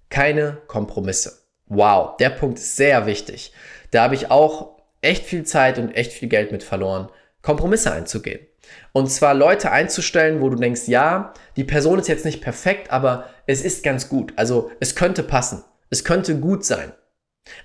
Keine 0.10 0.58
Kompromisse. 0.68 1.40
Wow, 1.68 2.18
der 2.18 2.30
Punkt 2.30 2.60
ist 2.60 2.76
sehr 2.76 3.06
wichtig. 3.06 3.54
Da 3.92 4.04
habe 4.04 4.16
ich 4.16 4.30
auch 4.30 4.78
echt 5.02 5.26
viel 5.26 5.44
Zeit 5.44 5.78
und 5.78 5.92
echt 5.92 6.12
viel 6.12 6.30
Geld 6.30 6.52
mit 6.52 6.64
verloren, 6.64 7.10
Kompromisse 7.42 7.92
einzugehen. 7.92 8.46
Und 8.94 9.12
zwar 9.12 9.34
Leute 9.34 9.72
einzustellen, 9.72 10.42
wo 10.42 10.50
du 10.50 10.56
denkst, 10.56 10.88
ja, 10.88 11.34
die 11.56 11.64
Person 11.64 12.00
ist 12.00 12.08
jetzt 12.08 12.26
nicht 12.26 12.42
perfekt, 12.42 12.92
aber 12.92 13.30
es 13.48 13.62
ist 13.62 13.84
ganz 13.84 14.10
gut. 14.10 14.34
Also 14.36 14.72
es 14.80 14.96
könnte 14.96 15.24
passen. 15.24 15.64
Es 15.90 16.04
könnte 16.04 16.38
gut 16.40 16.66
sein. 16.66 16.94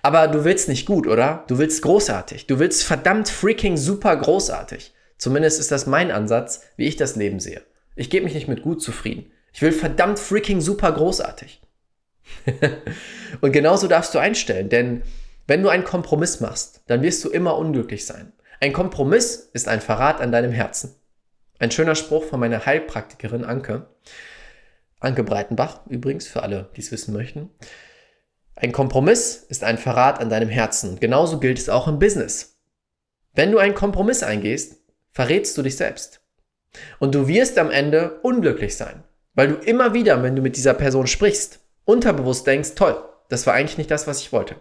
Aber 0.02 0.28
du 0.28 0.44
willst 0.44 0.68
nicht 0.68 0.86
gut, 0.86 1.06
oder? 1.06 1.44
Du 1.48 1.58
willst 1.58 1.82
großartig. 1.82 2.46
Du 2.46 2.58
willst 2.58 2.84
verdammt 2.84 3.28
freaking 3.28 3.76
super 3.76 4.16
großartig. 4.16 4.94
Zumindest 5.18 5.60
ist 5.60 5.72
das 5.72 5.86
mein 5.86 6.10
Ansatz, 6.10 6.62
wie 6.76 6.86
ich 6.86 6.96
das 6.96 7.16
Leben 7.16 7.40
sehe. 7.40 7.62
Ich 7.94 8.10
gebe 8.10 8.24
mich 8.24 8.34
nicht 8.34 8.48
mit 8.48 8.62
gut 8.62 8.82
zufrieden. 8.82 9.30
Ich 9.52 9.62
will 9.62 9.72
verdammt 9.72 10.18
freaking 10.18 10.60
super 10.60 10.92
großartig. 10.92 11.62
und 13.40 13.52
genauso 13.52 13.88
darfst 13.88 14.14
du 14.14 14.18
einstellen, 14.18 14.68
denn 14.68 15.02
wenn 15.46 15.62
du 15.62 15.68
einen 15.68 15.84
Kompromiss 15.84 16.40
machst, 16.40 16.82
dann 16.88 17.02
wirst 17.02 17.24
du 17.24 17.30
immer 17.30 17.56
unglücklich 17.56 18.04
sein. 18.04 18.32
Ein 18.60 18.72
Kompromiss 18.72 19.50
ist 19.52 19.68
ein 19.68 19.80
Verrat 19.80 20.20
an 20.20 20.32
deinem 20.32 20.52
Herzen. 20.52 20.94
Ein 21.58 21.70
schöner 21.70 21.94
Spruch 21.94 22.24
von 22.24 22.40
meiner 22.40 22.66
Heilpraktikerin 22.66 23.44
Anke. 23.44 23.86
Anke 25.00 25.24
Breitenbach 25.24 25.86
übrigens, 25.86 26.26
für 26.26 26.42
alle, 26.42 26.68
die 26.76 26.80
es 26.80 26.92
wissen 26.92 27.14
möchten. 27.14 27.50
Ein 28.58 28.72
Kompromiss 28.72 29.44
ist 29.50 29.62
ein 29.64 29.76
Verrat 29.76 30.18
an 30.18 30.30
deinem 30.30 30.48
Herzen. 30.48 30.98
genauso 30.98 31.40
gilt 31.40 31.58
es 31.58 31.68
auch 31.68 31.88
im 31.88 31.98
Business. 31.98 32.58
Wenn 33.34 33.52
du 33.52 33.58
einen 33.58 33.74
Kompromiss 33.74 34.22
eingehst, 34.22 34.80
verrätst 35.12 35.58
du 35.58 35.62
dich 35.62 35.76
selbst. 35.76 36.22
Und 36.98 37.14
du 37.14 37.28
wirst 37.28 37.58
am 37.58 37.70
Ende 37.70 38.18
unglücklich 38.22 38.74
sein, 38.74 39.04
weil 39.34 39.48
du 39.48 39.54
immer 39.56 39.92
wieder, 39.92 40.22
wenn 40.22 40.34
du 40.34 40.40
mit 40.40 40.56
dieser 40.56 40.72
Person 40.72 41.06
sprichst, 41.06 41.60
unterbewusst 41.84 42.46
denkst, 42.46 42.74
toll, 42.76 42.96
das 43.28 43.46
war 43.46 43.52
eigentlich 43.52 43.76
nicht 43.76 43.90
das, 43.90 44.06
was 44.06 44.20
ich 44.20 44.32
wollte. 44.32 44.56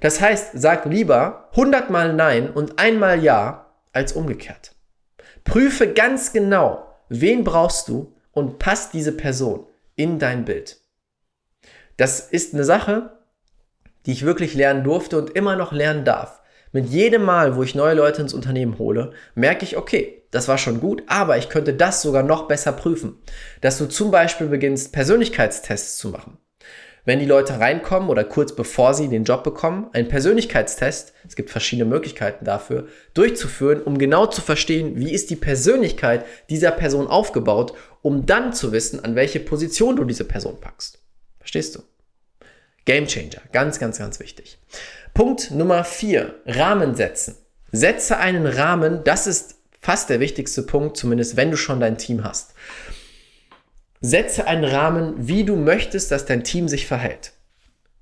Das 0.00 0.20
heißt, 0.20 0.50
sag 0.52 0.84
lieber 0.84 1.48
100 1.52 1.88
mal 1.88 2.12
Nein 2.12 2.50
und 2.50 2.78
einmal 2.78 3.24
Ja 3.24 3.72
als 3.92 4.12
umgekehrt. 4.12 4.74
Prüfe 5.44 5.88
ganz 5.94 6.34
genau, 6.34 6.86
wen 7.08 7.44
brauchst 7.44 7.88
du 7.88 8.14
und 8.32 8.58
passt 8.58 8.92
diese 8.92 9.12
Person 9.12 9.66
in 9.96 10.18
dein 10.18 10.44
Bild. 10.44 10.78
Das 11.96 12.20
ist 12.20 12.52
eine 12.52 12.64
Sache, 12.64 13.21
die 14.06 14.12
ich 14.12 14.24
wirklich 14.24 14.54
lernen 14.54 14.84
durfte 14.84 15.18
und 15.18 15.30
immer 15.30 15.56
noch 15.56 15.72
lernen 15.72 16.04
darf. 16.04 16.40
Mit 16.72 16.86
jedem 16.86 17.22
Mal, 17.22 17.56
wo 17.56 17.62
ich 17.62 17.74
neue 17.74 17.94
Leute 17.94 18.22
ins 18.22 18.34
Unternehmen 18.34 18.78
hole, 18.78 19.12
merke 19.34 19.64
ich, 19.64 19.76
okay, 19.76 20.22
das 20.30 20.48
war 20.48 20.56
schon 20.56 20.80
gut, 20.80 21.02
aber 21.06 21.36
ich 21.36 21.48
könnte 21.50 21.74
das 21.74 22.00
sogar 22.00 22.22
noch 22.22 22.48
besser 22.48 22.72
prüfen. 22.72 23.18
Dass 23.60 23.78
du 23.78 23.86
zum 23.86 24.10
Beispiel 24.10 24.46
beginnst, 24.46 24.92
Persönlichkeitstests 24.92 25.98
zu 25.98 26.08
machen 26.08 26.38
wenn 27.04 27.18
die 27.18 27.26
Leute 27.26 27.58
reinkommen 27.58 28.08
oder 28.08 28.24
kurz 28.24 28.54
bevor 28.54 28.94
sie 28.94 29.08
den 29.08 29.24
Job 29.24 29.42
bekommen, 29.42 29.88
einen 29.92 30.08
Persönlichkeitstest, 30.08 31.12
es 31.26 31.36
gibt 31.36 31.50
verschiedene 31.50 31.88
Möglichkeiten 31.88 32.44
dafür, 32.44 32.86
durchzuführen, 33.14 33.82
um 33.82 33.98
genau 33.98 34.26
zu 34.26 34.40
verstehen, 34.40 34.96
wie 34.96 35.12
ist 35.12 35.30
die 35.30 35.36
Persönlichkeit 35.36 36.24
dieser 36.48 36.70
Person 36.70 37.08
aufgebaut, 37.08 37.74
um 38.02 38.26
dann 38.26 38.52
zu 38.52 38.72
wissen, 38.72 39.04
an 39.04 39.16
welche 39.16 39.40
Position 39.40 39.96
du 39.96 40.04
diese 40.04 40.24
Person 40.24 40.60
packst. 40.60 40.98
Verstehst 41.38 41.74
du? 41.74 41.82
Game 42.84 43.06
Changer, 43.06 43.42
ganz, 43.52 43.78
ganz, 43.78 43.98
ganz 43.98 44.18
wichtig. 44.20 44.58
Punkt 45.14 45.50
Nummer 45.50 45.84
vier: 45.84 46.40
Rahmen 46.46 46.94
setzen. 46.94 47.36
Setze 47.70 48.18
einen 48.18 48.46
Rahmen, 48.46 49.02
das 49.04 49.26
ist 49.26 49.56
fast 49.80 50.10
der 50.10 50.20
wichtigste 50.20 50.62
Punkt, 50.62 50.96
zumindest 50.96 51.36
wenn 51.36 51.50
du 51.50 51.56
schon 51.56 51.80
dein 51.80 51.98
Team 51.98 52.24
hast. 52.24 52.54
Setze 54.00 54.46
einen 54.46 54.64
Rahmen, 54.64 55.14
wie 55.16 55.44
du 55.44 55.56
möchtest, 55.56 56.10
dass 56.10 56.26
dein 56.26 56.44
Team 56.44 56.68
sich 56.68 56.86
verhält. 56.86 57.32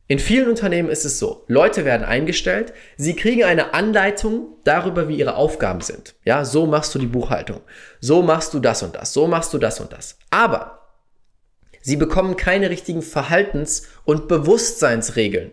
In 0.08 0.18
vielen 0.18 0.48
Unternehmen 0.48 0.88
ist 0.88 1.04
es 1.04 1.20
so, 1.20 1.44
Leute 1.46 1.84
werden 1.84 2.04
eingestellt, 2.04 2.72
sie 2.96 3.14
kriegen 3.14 3.44
eine 3.44 3.74
Anleitung 3.74 4.56
darüber, 4.64 5.06
wie 5.06 5.16
ihre 5.16 5.36
Aufgaben 5.36 5.82
sind. 5.82 6.16
Ja, 6.24 6.44
so 6.44 6.66
machst 6.66 6.92
du 6.94 6.98
die 6.98 7.06
Buchhaltung, 7.06 7.60
so 8.00 8.20
machst 8.20 8.52
du 8.52 8.58
das 8.58 8.82
und 8.82 8.96
das, 8.96 9.12
so 9.12 9.28
machst 9.28 9.52
du 9.54 9.58
das 9.58 9.78
und 9.78 9.92
das. 9.92 10.18
Aber 10.30 10.79
sie 11.80 11.96
bekommen 11.96 12.36
keine 12.36 12.70
richtigen 12.70 13.02
Verhaltens- 13.02 13.86
und 14.04 14.28
Bewusstseinsregeln 14.28 15.50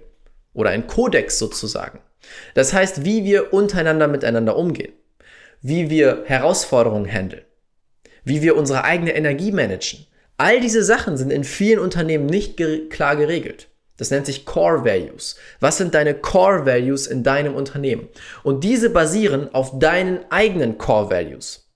oder 0.53 0.71
ein 0.71 0.87
Kodex 0.87 1.39
sozusagen. 1.39 1.99
Das 2.53 2.73
heißt, 2.73 3.05
wie 3.05 3.23
wir 3.23 3.53
untereinander 3.53 4.07
miteinander 4.07 4.57
umgehen. 4.57 4.93
wie 5.61 5.89
wir 5.89 6.23
Herausforderungen 6.25 7.11
handeln, 7.11 7.43
wie 8.23 8.41
wir 8.41 8.55
unsere 8.55 8.83
eigene 8.83 9.15
Energie 9.15 9.51
managen. 9.51 10.05
All 10.37 10.59
diese 10.59 10.83
Sachen 10.83 11.17
sind 11.17 11.31
in 11.31 11.43
vielen 11.43 11.79
Unternehmen 11.79 12.27
nicht 12.27 12.57
ge 12.57 12.89
klar 12.89 13.15
geregelt. 13.15 13.67
Das 13.97 14.11
nennt 14.11 14.27
sich 14.27 14.45
Core 14.45 14.85
Values. 14.85 15.35
Was 15.59 15.77
sind 15.77 15.95
deine 15.95 16.13
Core 16.13 16.67
Values 16.67 17.07
in 17.07 17.23
deinem 17.23 17.55
Unternehmen? 17.55 18.07
Und 18.43 18.63
diese 18.63 18.91
basieren 18.91 19.53
auf 19.55 19.79
deinen 19.79 20.19
eigenen 20.29 20.77
Core 20.77 21.09
Values. 21.09 21.67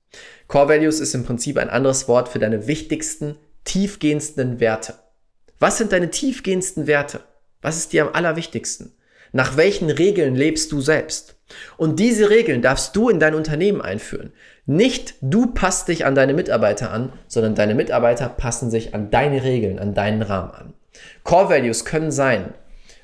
Core 0.48 0.70
Values 0.70 1.00
ist 1.00 1.16
im 1.16 1.26
Prinzip 1.26 1.58
ein 1.58 1.70
anderes 1.70 2.08
Wort 2.08 2.30
für 2.30 2.38
deine 2.38 2.68
wichtigsten, 2.68 3.38
tiefgehendsten 3.64 4.60
Werte. 4.60 4.96
Was 5.60 5.78
sind 5.78 5.92
deine 5.92 6.10
tiefgehendsten 6.10 6.88
Werte? 6.88 7.22
Was 7.62 7.78
ist 7.78 7.94
dir 7.94 8.04
am 8.04 8.14
allerwichtigsten? 8.14 8.94
Nach 9.32 9.58
welchen 9.58 9.90
Regeln 9.90 10.36
lebst 10.36 10.72
du 10.72 10.82
selbst? 10.82 11.36
Und 11.78 12.00
diese 12.00 12.30
Regeln 12.30 12.62
darfst 12.62 12.96
du 12.96 13.10
in 13.10 13.20
dein 13.20 13.36
Unternehmen 13.36 13.82
einführen. 13.82 14.34
Nicht 14.66 15.16
du 15.22 15.48
passt 15.48 15.88
dich 15.88 16.06
an 16.06 16.16
deine 16.16 16.34
Mitarbeiter 16.34 16.92
an, 16.92 17.14
sondern 17.28 17.56
deine 17.56 17.76
Mitarbeiter 17.76 18.30
passen 18.30 18.72
sich 18.72 18.94
an 18.94 19.12
deine 19.12 19.44
Regeln, 19.44 19.80
an 19.80 19.94
deinen 19.94 20.22
Rahmen 20.22 20.52
an. 20.52 20.74
Core 21.24 21.50
Values 21.50 21.86
können 21.86 22.12
sein, 22.12 22.54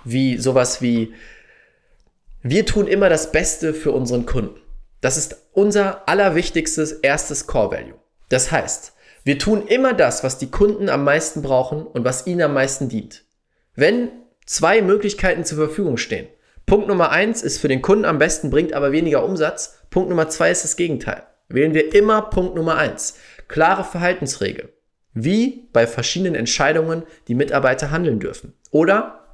wie 0.04 0.38
sowas 0.38 0.82
wie, 0.82 1.14
wir 2.42 2.66
tun 2.66 2.88
immer 2.88 3.10
das 3.10 3.32
Beste 3.32 3.74
für 3.74 3.92
unseren 3.92 4.26
Kunden. 4.26 4.60
Das 5.02 5.18
ist 5.18 5.38
unser 5.54 6.08
allerwichtigstes 6.08 6.92
erstes 6.92 7.48
Core 7.48 7.72
Value. 7.72 8.00
Das 8.30 8.52
heißt, 8.52 8.94
wir 9.28 9.38
tun 9.38 9.68
immer 9.68 9.94
das, 9.94 10.24
was 10.24 10.38
die 10.38 10.50
Kunden 10.50 10.88
am 10.88 11.04
meisten 11.04 11.42
brauchen 11.42 11.86
und 11.86 12.06
was 12.06 12.28
ihnen 12.28 12.44
am 12.44 12.54
meisten 12.54 12.88
dient. 12.88 13.26
Wenn 13.76 14.08
zwei 14.46 14.82
Möglichkeiten 14.82 15.44
zur 15.44 15.58
Verfügung 15.58 15.98
stehen, 15.98 16.28
Punkt 16.66 16.88
Nummer 16.88 17.12
eins 17.12 17.42
ist 17.42 17.58
für 17.58 17.68
den 17.68 17.82
Kunden 17.82 18.06
am 18.06 18.20
besten, 18.20 18.50
bringt 18.50 18.72
aber 18.72 18.94
weniger 18.94 19.26
Umsatz. 19.26 19.80
Punkt 19.90 20.08
Nummer 20.08 20.30
zwei 20.30 20.50
ist 20.50 20.64
das 20.64 20.78
Gegenteil. 20.78 21.24
Wählen 21.50 21.74
wir 21.74 21.94
immer 21.94 22.22
Punkt 22.22 22.56
Nummer 22.56 22.78
eins. 22.78 23.18
Klare 23.50 23.84
Verhaltensregel 23.84 24.74
wie 25.14 25.68
bei 25.74 25.88
verschiedenen 25.88 26.36
Entscheidungen 26.36 27.04
die 27.28 27.36
Mitarbeiter 27.36 27.92
handeln 27.92 28.20
dürfen. 28.20 28.54
Oder 28.72 29.26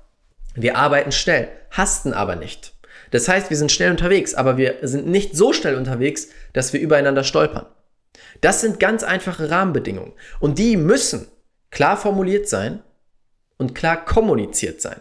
wir 0.55 0.77
arbeiten 0.77 1.11
schnell, 1.11 1.49
hasten 1.69 2.13
aber 2.13 2.35
nicht. 2.35 2.73
Das 3.11 3.27
heißt, 3.27 3.51
wir 3.51 3.57
sind 3.57 3.71
schnell 3.71 3.91
unterwegs, 3.91 4.33
aber 4.33 4.57
wir 4.57 4.77
sind 4.81 5.05
nicht 5.05 5.35
so 5.35 5.53
schnell 5.53 5.75
unterwegs, 5.75 6.29
dass 6.53 6.73
wir 6.73 6.79
übereinander 6.79 7.23
stolpern. 7.23 7.67
Das 8.41 8.61
sind 8.61 8.79
ganz 8.79 9.03
einfache 9.03 9.49
Rahmenbedingungen 9.49 10.13
und 10.39 10.59
die 10.59 10.77
müssen 10.77 11.27
klar 11.71 11.97
formuliert 11.97 12.47
sein 12.47 12.83
und 13.57 13.75
klar 13.75 14.05
kommuniziert 14.05 14.81
sein. 14.81 14.99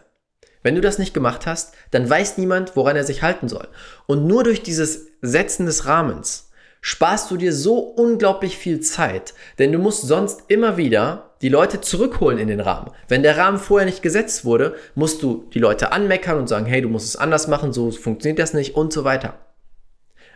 Wenn 0.62 0.74
du 0.74 0.80
das 0.80 0.98
nicht 0.98 1.12
gemacht 1.12 1.46
hast, 1.46 1.74
dann 1.90 2.08
weiß 2.08 2.38
niemand, 2.38 2.76
woran 2.76 2.96
er 2.96 3.04
sich 3.04 3.22
halten 3.22 3.48
soll. 3.48 3.68
Und 4.06 4.26
nur 4.26 4.44
durch 4.44 4.62
dieses 4.62 5.08
Setzen 5.20 5.66
des 5.66 5.86
Rahmens 5.86 6.50
sparst 6.80 7.30
du 7.30 7.36
dir 7.36 7.52
so 7.52 7.78
unglaublich 7.78 8.56
viel 8.56 8.80
Zeit, 8.80 9.34
denn 9.58 9.72
du 9.72 9.78
musst 9.78 10.02
sonst 10.02 10.44
immer 10.48 10.76
wieder 10.76 11.30
die 11.42 11.48
Leute 11.48 11.80
zurückholen 11.80 12.38
in 12.38 12.48
den 12.48 12.60
Rahmen. 12.60 12.90
Wenn 13.08 13.22
der 13.22 13.36
Rahmen 13.36 13.58
vorher 13.58 13.86
nicht 13.86 14.02
gesetzt 14.02 14.44
wurde, 14.44 14.76
musst 14.94 15.22
du 15.22 15.48
die 15.52 15.58
Leute 15.58 15.92
anmeckern 15.92 16.38
und 16.38 16.48
sagen, 16.48 16.66
hey, 16.66 16.80
du 16.80 16.88
musst 16.88 17.06
es 17.06 17.16
anders 17.16 17.48
machen, 17.48 17.72
so 17.72 17.90
funktioniert 17.90 18.38
das 18.38 18.54
nicht 18.54 18.76
und 18.76 18.92
so 18.92 19.04
weiter. 19.04 19.34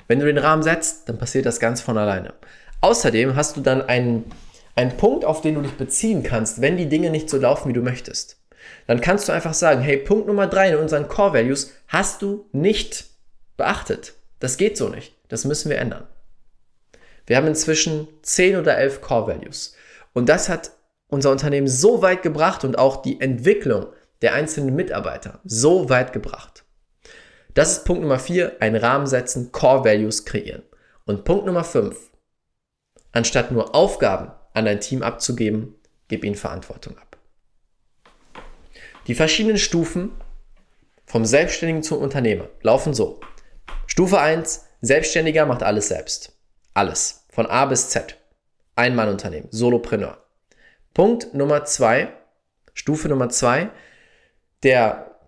Wenn 0.09 0.21
du 0.21 0.27
den 0.27 0.39
Rahmen 0.39 0.63
setzt, 0.63 1.09
dann 1.09 1.19
passiert 1.19 1.47
das 1.47 1.61
ganz 1.61 1.81
von 1.81 1.99
alleine. 1.99 2.35
Außerdem 2.87 3.35
hast 3.35 3.57
du 3.57 3.63
dann 3.63 3.83
einen, 3.83 4.31
einen 4.77 4.97
Punkt, 4.97 5.25
auf 5.25 5.41
den 5.41 5.57
du 5.57 5.63
dich 5.63 5.73
beziehen 5.73 6.23
kannst, 6.23 6.61
wenn 6.61 6.77
die 6.77 6.89
Dinge 6.89 7.11
nicht 7.11 7.29
so 7.29 7.37
laufen, 7.37 7.69
wie 7.69 7.73
du 7.73 7.81
möchtest. 7.81 8.37
Dann 8.87 9.01
kannst 9.01 9.27
du 9.27 9.33
einfach 9.33 9.55
sagen, 9.55 9.81
hey, 9.81 9.97
Punkt 9.97 10.29
Nummer 10.29 10.47
drei 10.47 10.69
in 10.69 10.77
unseren 10.77 11.09
Core 11.09 11.35
Values 11.35 11.73
hast 11.89 12.23
du 12.23 12.49
nicht 12.53 13.07
beachtet. 13.57 14.15
Das 14.39 14.57
geht 14.57 14.77
so 14.77 14.89
nicht. 14.89 15.17
Das 15.27 15.45
müssen 15.45 15.69
wir 15.69 15.79
ändern. 15.79 16.07
Wir 17.27 17.39
haben 17.39 17.49
inzwischen 17.49 18.07
10 18.23 18.55
oder 18.55 18.79
11 18.79 19.01
Core 19.01 19.35
Values. 19.35 19.75
Und 20.13 20.29
das 20.29 20.49
hat 20.49 20.71
unser 21.09 21.33
Unternehmen 21.33 21.67
so 21.67 22.03
weit 22.03 22.23
gebracht 22.23 22.63
und 22.63 22.79
auch 22.79 23.03
die 23.03 23.21
Entwicklung 23.21 23.87
der 24.23 24.35
einzelnen 24.35 24.77
Mitarbeiter 24.77 25.41
so 25.43 25.91
weit 25.91 26.13
gebracht. 26.13 26.63
Das 27.53 27.73
ist 27.73 27.85
Punkt 27.85 28.03
Nummer 28.03 28.21
4, 28.21 28.59
ein 28.61 28.77
Rahmen 28.77 29.09
setzen, 29.09 29.51
Core 29.51 29.85
Values 29.85 30.25
kreieren. 30.25 30.63
Und 31.05 31.25
Punkt 31.25 31.47
Nummer 31.47 31.65
5, 31.65 31.97
anstatt 33.17 33.51
nur 33.51 33.75
Aufgaben 33.75 34.31
an 34.53 34.67
dein 34.67 34.81
Team 34.81 35.03
abzugeben, 35.03 35.75
gib 36.09 36.23
ihnen 36.23 36.35
Verantwortung 36.35 36.99
ab. 36.99 37.17
Die 39.07 39.15
verschiedenen 39.15 39.59
Stufen 39.59 40.11
vom 41.07 41.25
Selbstständigen 41.25 41.83
zum 41.83 41.99
Unternehmer 41.99 42.49
laufen 42.61 42.93
so. 42.93 43.21
Stufe 43.87 44.21
1, 44.21 44.67
Selbstständiger 44.83 45.47
macht 45.47 45.63
alles 45.63 45.89
selbst. 45.89 46.37
Alles. 46.75 47.25
Von 47.31 47.47
A 47.47 47.65
bis 47.65 47.89
Z. 47.89 48.19
Ein-Mann-Unternehmen. 48.75 49.49
Solopreneur. 49.51 50.19
Punkt 50.93 51.33
Nummer 51.33 51.65
zwei. 51.65 52.13
Stufe 52.75 53.09
Nummer 53.09 53.31
zwei. 53.31 53.71
Der 54.63 55.19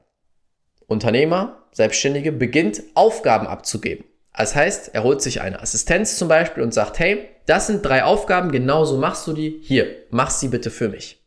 Unternehmer, 0.87 1.65
Selbstständige, 1.73 2.33
beginnt 2.33 2.83
Aufgaben 2.95 3.47
abzugeben. 3.47 4.05
Das 4.39 4.55
heißt, 4.55 4.95
er 4.95 5.03
holt 5.03 5.21
sich 5.21 5.41
eine 5.41 5.61
Assistenz 5.61 6.17
zum 6.17 6.29
Beispiel 6.29 6.63
und 6.63 6.73
sagt, 6.73 7.01
hey, 7.01 7.29
das 7.47 7.67
sind 7.67 7.85
drei 7.85 8.05
Aufgaben, 8.05 8.53
genauso 8.53 8.97
machst 8.97 9.27
du 9.27 9.33
die. 9.33 9.59
Hier, 9.65 10.05
mach 10.11 10.31
sie 10.31 10.47
bitte 10.47 10.71
für 10.71 10.89
mich. 10.89 11.27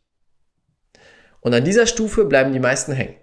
Und 1.40 1.52
an 1.52 1.62
dieser 1.62 1.86
Stufe 1.86 2.24
bleiben 2.24 2.54
die 2.54 2.58
meisten 2.58 2.92
hängen. 2.92 3.16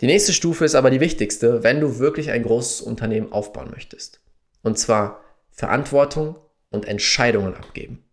Die 0.00 0.06
nächste 0.06 0.32
Stufe 0.32 0.64
ist 0.64 0.74
aber 0.74 0.88
die 0.88 1.00
wichtigste, 1.00 1.62
wenn 1.62 1.80
du 1.80 1.98
wirklich 1.98 2.30
ein 2.30 2.44
großes 2.44 2.80
Unternehmen 2.80 3.30
aufbauen 3.30 3.70
möchtest. 3.70 4.22
Und 4.62 4.78
zwar 4.78 5.20
Verantwortung 5.50 6.38
und 6.70 6.86
Entscheidungen 6.86 7.56
abgeben. 7.56 8.04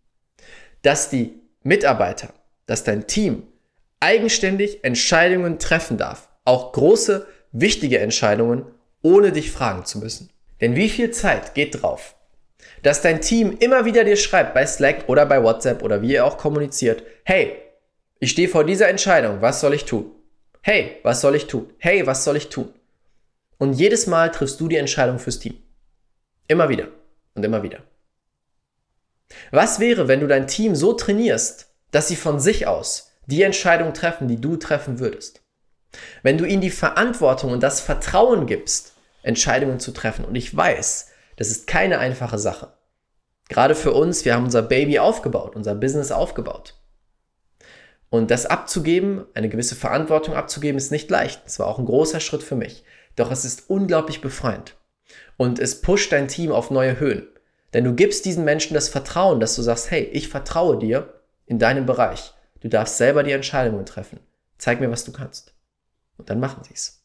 Dass 0.82 1.08
die 1.08 1.40
Mitarbeiter, 1.62 2.34
dass 2.66 2.84
dein 2.84 3.06
Team 3.06 3.44
eigenständig 4.00 4.84
Entscheidungen 4.84 5.58
treffen 5.58 5.96
darf. 5.96 6.28
Auch 6.44 6.72
große, 6.72 7.26
wichtige 7.52 8.00
Entscheidungen, 8.00 8.66
ohne 9.02 9.32
dich 9.32 9.50
fragen 9.50 9.84
zu 9.84 9.98
müssen. 9.98 10.30
Denn 10.60 10.74
wie 10.74 10.88
viel 10.88 11.10
Zeit 11.10 11.54
geht 11.54 11.82
drauf, 11.82 12.16
dass 12.82 13.02
dein 13.02 13.20
Team 13.20 13.56
immer 13.58 13.84
wieder 13.84 14.04
dir 14.04 14.16
schreibt 14.16 14.54
bei 14.54 14.66
Slack 14.66 15.08
oder 15.08 15.26
bei 15.26 15.42
WhatsApp 15.42 15.82
oder 15.82 16.02
wie 16.02 16.12
ihr 16.12 16.24
auch 16.24 16.38
kommuniziert, 16.38 17.02
hey, 17.24 17.56
ich 18.18 18.30
stehe 18.30 18.48
vor 18.48 18.64
dieser 18.64 18.88
Entscheidung, 18.88 19.42
was 19.42 19.60
soll 19.60 19.74
ich 19.74 19.84
tun? 19.84 20.12
Hey, 20.62 20.98
was 21.02 21.20
soll 21.20 21.36
ich 21.36 21.46
tun? 21.46 21.72
Hey, 21.78 22.06
was 22.06 22.24
soll 22.24 22.36
ich 22.36 22.48
tun? 22.48 22.72
Und 23.58 23.74
jedes 23.74 24.06
Mal 24.06 24.30
triffst 24.30 24.60
du 24.60 24.68
die 24.68 24.76
Entscheidung 24.76 25.18
fürs 25.18 25.38
Team. 25.38 25.62
Immer 26.48 26.68
wieder 26.68 26.88
und 27.34 27.44
immer 27.44 27.62
wieder. 27.62 27.82
Was 29.50 29.80
wäre, 29.80 30.08
wenn 30.08 30.20
du 30.20 30.26
dein 30.26 30.46
Team 30.46 30.74
so 30.74 30.92
trainierst, 30.92 31.72
dass 31.90 32.08
sie 32.08 32.16
von 32.16 32.40
sich 32.40 32.66
aus 32.66 33.12
die 33.26 33.42
Entscheidung 33.42 33.92
treffen, 33.94 34.28
die 34.28 34.40
du 34.40 34.56
treffen 34.56 34.98
würdest? 34.98 35.42
Wenn 36.22 36.38
du 36.38 36.44
ihnen 36.44 36.60
die 36.60 36.70
Verantwortung 36.70 37.52
und 37.52 37.62
das 37.62 37.80
Vertrauen 37.80 38.46
gibst, 38.46 38.94
Entscheidungen 39.22 39.80
zu 39.80 39.92
treffen. 39.92 40.24
Und 40.24 40.34
ich 40.34 40.56
weiß, 40.56 41.08
das 41.36 41.48
ist 41.48 41.66
keine 41.66 41.98
einfache 41.98 42.38
Sache. 42.38 42.72
Gerade 43.48 43.74
für 43.74 43.92
uns, 43.92 44.24
wir 44.24 44.34
haben 44.34 44.44
unser 44.44 44.62
Baby 44.62 44.98
aufgebaut, 44.98 45.56
unser 45.56 45.74
Business 45.74 46.12
aufgebaut. 46.12 46.74
Und 48.08 48.30
das 48.30 48.46
abzugeben, 48.46 49.24
eine 49.34 49.48
gewisse 49.48 49.74
Verantwortung 49.74 50.34
abzugeben, 50.34 50.78
ist 50.78 50.92
nicht 50.92 51.10
leicht. 51.10 51.42
Es 51.46 51.58
war 51.58 51.66
auch 51.66 51.78
ein 51.78 51.86
großer 51.86 52.20
Schritt 52.20 52.42
für 52.42 52.54
mich. 52.54 52.84
Doch 53.16 53.30
es 53.30 53.44
ist 53.44 53.68
unglaublich 53.68 54.20
befreiend 54.20 54.76
und 55.36 55.58
es 55.58 55.80
pusht 55.80 56.12
dein 56.12 56.28
Team 56.28 56.52
auf 56.52 56.70
neue 56.70 57.00
Höhen. 57.00 57.26
Denn 57.74 57.84
du 57.84 57.94
gibst 57.94 58.24
diesen 58.24 58.44
Menschen 58.44 58.74
das 58.74 58.88
Vertrauen, 58.88 59.40
dass 59.40 59.56
du 59.56 59.62
sagst, 59.62 59.90
hey, 59.90 60.04
ich 60.04 60.28
vertraue 60.28 60.78
dir 60.78 61.20
in 61.46 61.58
deinem 61.58 61.86
Bereich. 61.86 62.32
Du 62.60 62.68
darfst 62.68 62.96
selber 62.96 63.22
die 63.22 63.32
Entscheidungen 63.32 63.84
treffen. 63.84 64.20
Zeig 64.58 64.80
mir, 64.80 64.90
was 64.90 65.04
du 65.04 65.12
kannst. 65.12 65.55
Und 66.16 66.30
dann 66.30 66.40
machen 66.40 66.64
sie 66.64 66.74
es. 66.74 67.02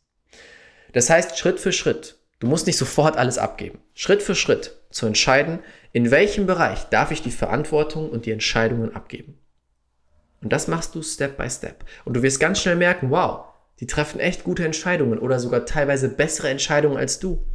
Das 0.93 1.09
heißt, 1.09 1.37
Schritt 1.37 1.59
für 1.59 1.71
Schritt, 1.71 2.17
du 2.39 2.47
musst 2.47 2.67
nicht 2.67 2.77
sofort 2.77 3.17
alles 3.17 3.37
abgeben. 3.37 3.79
Schritt 3.93 4.21
für 4.21 4.35
Schritt 4.35 4.77
zu 4.89 5.05
entscheiden, 5.05 5.59
in 5.93 6.11
welchem 6.11 6.45
Bereich 6.45 6.85
darf 6.85 7.11
ich 7.11 7.21
die 7.21 7.31
Verantwortung 7.31 8.09
und 8.09 8.25
die 8.25 8.31
Entscheidungen 8.31 8.95
abgeben. 8.95 9.37
Und 10.41 10.51
das 10.51 10.67
machst 10.67 10.95
du 10.95 11.01
Step 11.01 11.37
by 11.37 11.49
Step. 11.49 11.85
Und 12.03 12.15
du 12.15 12.23
wirst 12.23 12.39
ganz 12.39 12.59
schnell 12.59 12.75
merken, 12.75 13.11
wow, 13.11 13.45
die 13.79 13.87
treffen 13.87 14.19
echt 14.19 14.43
gute 14.43 14.65
Entscheidungen 14.65 15.19
oder 15.19 15.39
sogar 15.39 15.65
teilweise 15.65 16.09
bessere 16.09 16.49
Entscheidungen 16.49 16.97
als 16.97 17.19
du. 17.19 17.45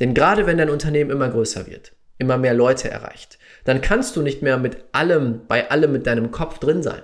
Denn 0.00 0.14
gerade 0.14 0.46
wenn 0.46 0.58
dein 0.58 0.70
Unternehmen 0.70 1.10
immer 1.10 1.28
größer 1.28 1.66
wird, 1.66 1.92
immer 2.18 2.36
mehr 2.36 2.54
Leute 2.54 2.90
erreicht, 2.90 3.38
dann 3.64 3.80
kannst 3.80 4.16
du 4.16 4.22
nicht 4.22 4.42
mehr 4.42 4.58
mit 4.58 4.84
allem, 4.92 5.46
bei 5.46 5.70
allem 5.70 5.92
mit 5.92 6.06
deinem 6.06 6.30
Kopf 6.30 6.58
drin 6.58 6.82
sein. 6.82 7.02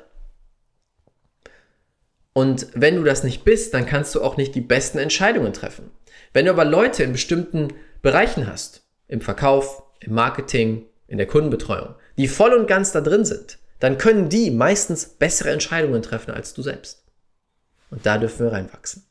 Und 2.34 2.66
wenn 2.74 2.96
du 2.96 3.04
das 3.04 3.24
nicht 3.24 3.44
bist, 3.44 3.72
dann 3.72 3.86
kannst 3.86 4.14
du 4.14 4.20
auch 4.20 4.36
nicht 4.36 4.54
die 4.54 4.60
besten 4.60 4.98
Entscheidungen 4.98 5.52
treffen. 5.52 5.90
Wenn 6.34 6.44
du 6.44 6.50
aber 6.50 6.64
Leute 6.64 7.04
in 7.04 7.12
bestimmten 7.12 7.68
Bereichen 8.02 8.46
hast, 8.46 8.82
im 9.08 9.20
Verkauf, 9.20 9.84
im 10.00 10.14
Marketing, 10.14 10.84
in 11.06 11.16
der 11.16 11.28
Kundenbetreuung, 11.28 11.94
die 12.18 12.28
voll 12.28 12.52
und 12.52 12.66
ganz 12.66 12.90
da 12.90 13.00
drin 13.00 13.24
sind, 13.24 13.58
dann 13.78 13.98
können 13.98 14.28
die 14.28 14.50
meistens 14.50 15.06
bessere 15.06 15.50
Entscheidungen 15.50 16.02
treffen 16.02 16.32
als 16.32 16.54
du 16.54 16.62
selbst. 16.62 17.04
Und 17.90 18.04
da 18.04 18.18
dürfen 18.18 18.46
wir 18.46 18.52
reinwachsen. 18.52 19.04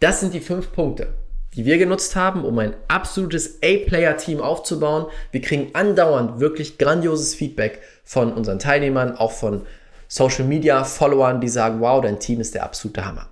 Das 0.00 0.20
sind 0.20 0.32
die 0.32 0.40
fünf 0.40 0.72
Punkte, 0.72 1.12
die 1.54 1.66
wir 1.66 1.76
genutzt 1.76 2.16
haben, 2.16 2.44
um 2.44 2.58
ein 2.58 2.74
absolutes 2.86 3.58
A-Player-Team 3.62 4.40
aufzubauen. 4.40 5.06
Wir 5.32 5.42
kriegen 5.42 5.74
andauernd 5.74 6.40
wirklich 6.40 6.78
grandioses 6.78 7.34
Feedback 7.34 7.82
von 8.04 8.32
unseren 8.32 8.58
Teilnehmern, 8.58 9.16
auch 9.16 9.32
von 9.32 9.66
Social 10.10 10.46
Media 10.46 10.84
Followern, 10.84 11.40
die 11.40 11.48
sagen, 11.48 11.80
wow, 11.80 12.00
dein 12.00 12.18
Team 12.18 12.40
ist 12.40 12.54
der 12.54 12.64
absolute 12.64 13.04
Hammer. 13.04 13.28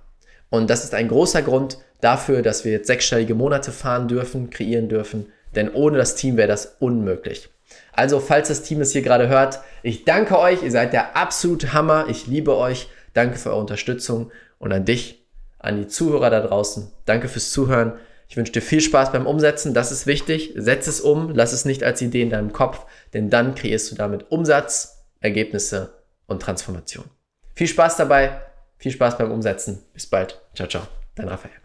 Und 0.51 0.69
das 0.69 0.83
ist 0.83 0.93
ein 0.93 1.07
großer 1.07 1.41
Grund 1.41 1.79
dafür, 2.01 2.43
dass 2.43 2.65
wir 2.65 2.71
jetzt 2.71 2.87
sechsstellige 2.87 3.33
Monate 3.33 3.71
fahren 3.71 4.07
dürfen, 4.07 4.51
kreieren 4.51 4.87
dürfen, 4.87 5.31
denn 5.55 5.73
ohne 5.73 5.97
das 5.97 6.13
Team 6.15 6.37
wäre 6.37 6.47
das 6.47 6.77
unmöglich. 6.79 7.49
Also, 7.93 8.19
falls 8.19 8.49
das 8.49 8.61
Team 8.61 8.79
es 8.79 8.91
hier 8.91 9.01
gerade 9.01 9.27
hört, 9.27 9.59
ich 9.81 10.05
danke 10.05 10.37
euch, 10.37 10.61
ihr 10.61 10.71
seid 10.71 10.93
der 10.93 11.17
absolute 11.17 11.73
Hammer, 11.73 12.05
ich 12.09 12.27
liebe 12.27 12.55
euch, 12.55 12.87
danke 13.15 13.37
für 13.37 13.49
eure 13.49 13.61
Unterstützung 13.61 14.31
und 14.59 14.71
an 14.71 14.85
dich, 14.85 15.25
an 15.57 15.77
die 15.81 15.87
Zuhörer 15.87 16.29
da 16.29 16.41
draußen, 16.41 16.91
danke 17.05 17.27
fürs 17.27 17.51
Zuhören. 17.51 17.93
Ich 18.29 18.37
wünsche 18.37 18.51
dir 18.51 18.61
viel 18.61 18.81
Spaß 18.81 19.11
beim 19.11 19.25
Umsetzen, 19.25 19.73
das 19.73 19.91
ist 19.91 20.05
wichtig. 20.05 20.53
Setz 20.55 20.85
es 20.85 21.01
um, 21.01 21.33
lass 21.33 21.53
es 21.53 21.65
nicht 21.65 21.83
als 21.83 22.01
Idee 22.01 22.21
in 22.21 22.29
deinem 22.29 22.53
Kopf, 22.53 22.85
denn 23.13 23.31
dann 23.31 23.55
kreierst 23.55 23.89
du 23.89 23.95
damit 23.95 24.31
Umsatz, 24.31 25.05
Ergebnisse 25.21 25.96
und 26.27 26.41
Transformation. 26.41 27.05
Viel 27.55 27.67
Spaß 27.67 27.97
dabei, 27.97 28.39
viel 28.77 28.91
Spaß 28.91 29.17
beim 29.17 29.31
Umsetzen. 29.31 29.79
Bis 29.93 30.05
bald. 30.05 30.39
Ciao, 30.53 30.67
ciao. 30.67 30.83
Dein 31.15 31.27
Raphael. 31.27 31.55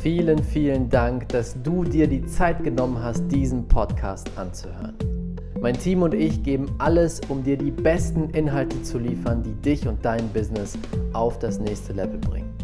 Vielen, 0.00 0.42
vielen 0.42 0.88
Dank, 0.88 1.28
dass 1.28 1.60
du 1.62 1.84
dir 1.84 2.06
die 2.06 2.24
Zeit 2.24 2.62
genommen 2.64 3.02
hast, 3.02 3.26
diesen 3.28 3.66
Podcast 3.68 4.30
anzuhören. 4.36 4.96
Mein 5.60 5.78
Team 5.78 6.02
und 6.02 6.14
ich 6.14 6.42
geben 6.42 6.74
alles, 6.78 7.20
um 7.28 7.42
dir 7.42 7.56
die 7.56 7.70
besten 7.70 8.30
Inhalte 8.30 8.80
zu 8.82 8.98
liefern, 8.98 9.42
die 9.42 9.54
dich 9.54 9.88
und 9.88 10.04
dein 10.04 10.28
Business 10.28 10.78
auf 11.12 11.38
das 11.38 11.58
nächste 11.58 11.92
Level 11.92 12.18
bringen. 12.18 12.54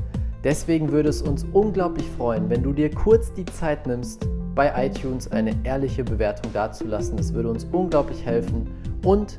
Deswegen 0.44 0.92
würde 0.92 1.08
es 1.08 1.22
uns 1.22 1.44
unglaublich 1.52 2.06
freuen, 2.16 2.48
wenn 2.50 2.62
du 2.62 2.72
dir 2.72 2.90
kurz 2.90 3.32
die 3.32 3.44
Zeit 3.44 3.86
nimmst, 3.86 4.26
bei 4.54 4.86
iTunes 4.86 5.30
eine 5.32 5.54
ehrliche 5.64 6.04
Bewertung 6.04 6.52
dazulassen. 6.52 7.16
Das 7.16 7.32
würde 7.32 7.48
uns 7.48 7.64
unglaublich 7.72 8.24
helfen. 8.24 8.68
Und 9.04 9.38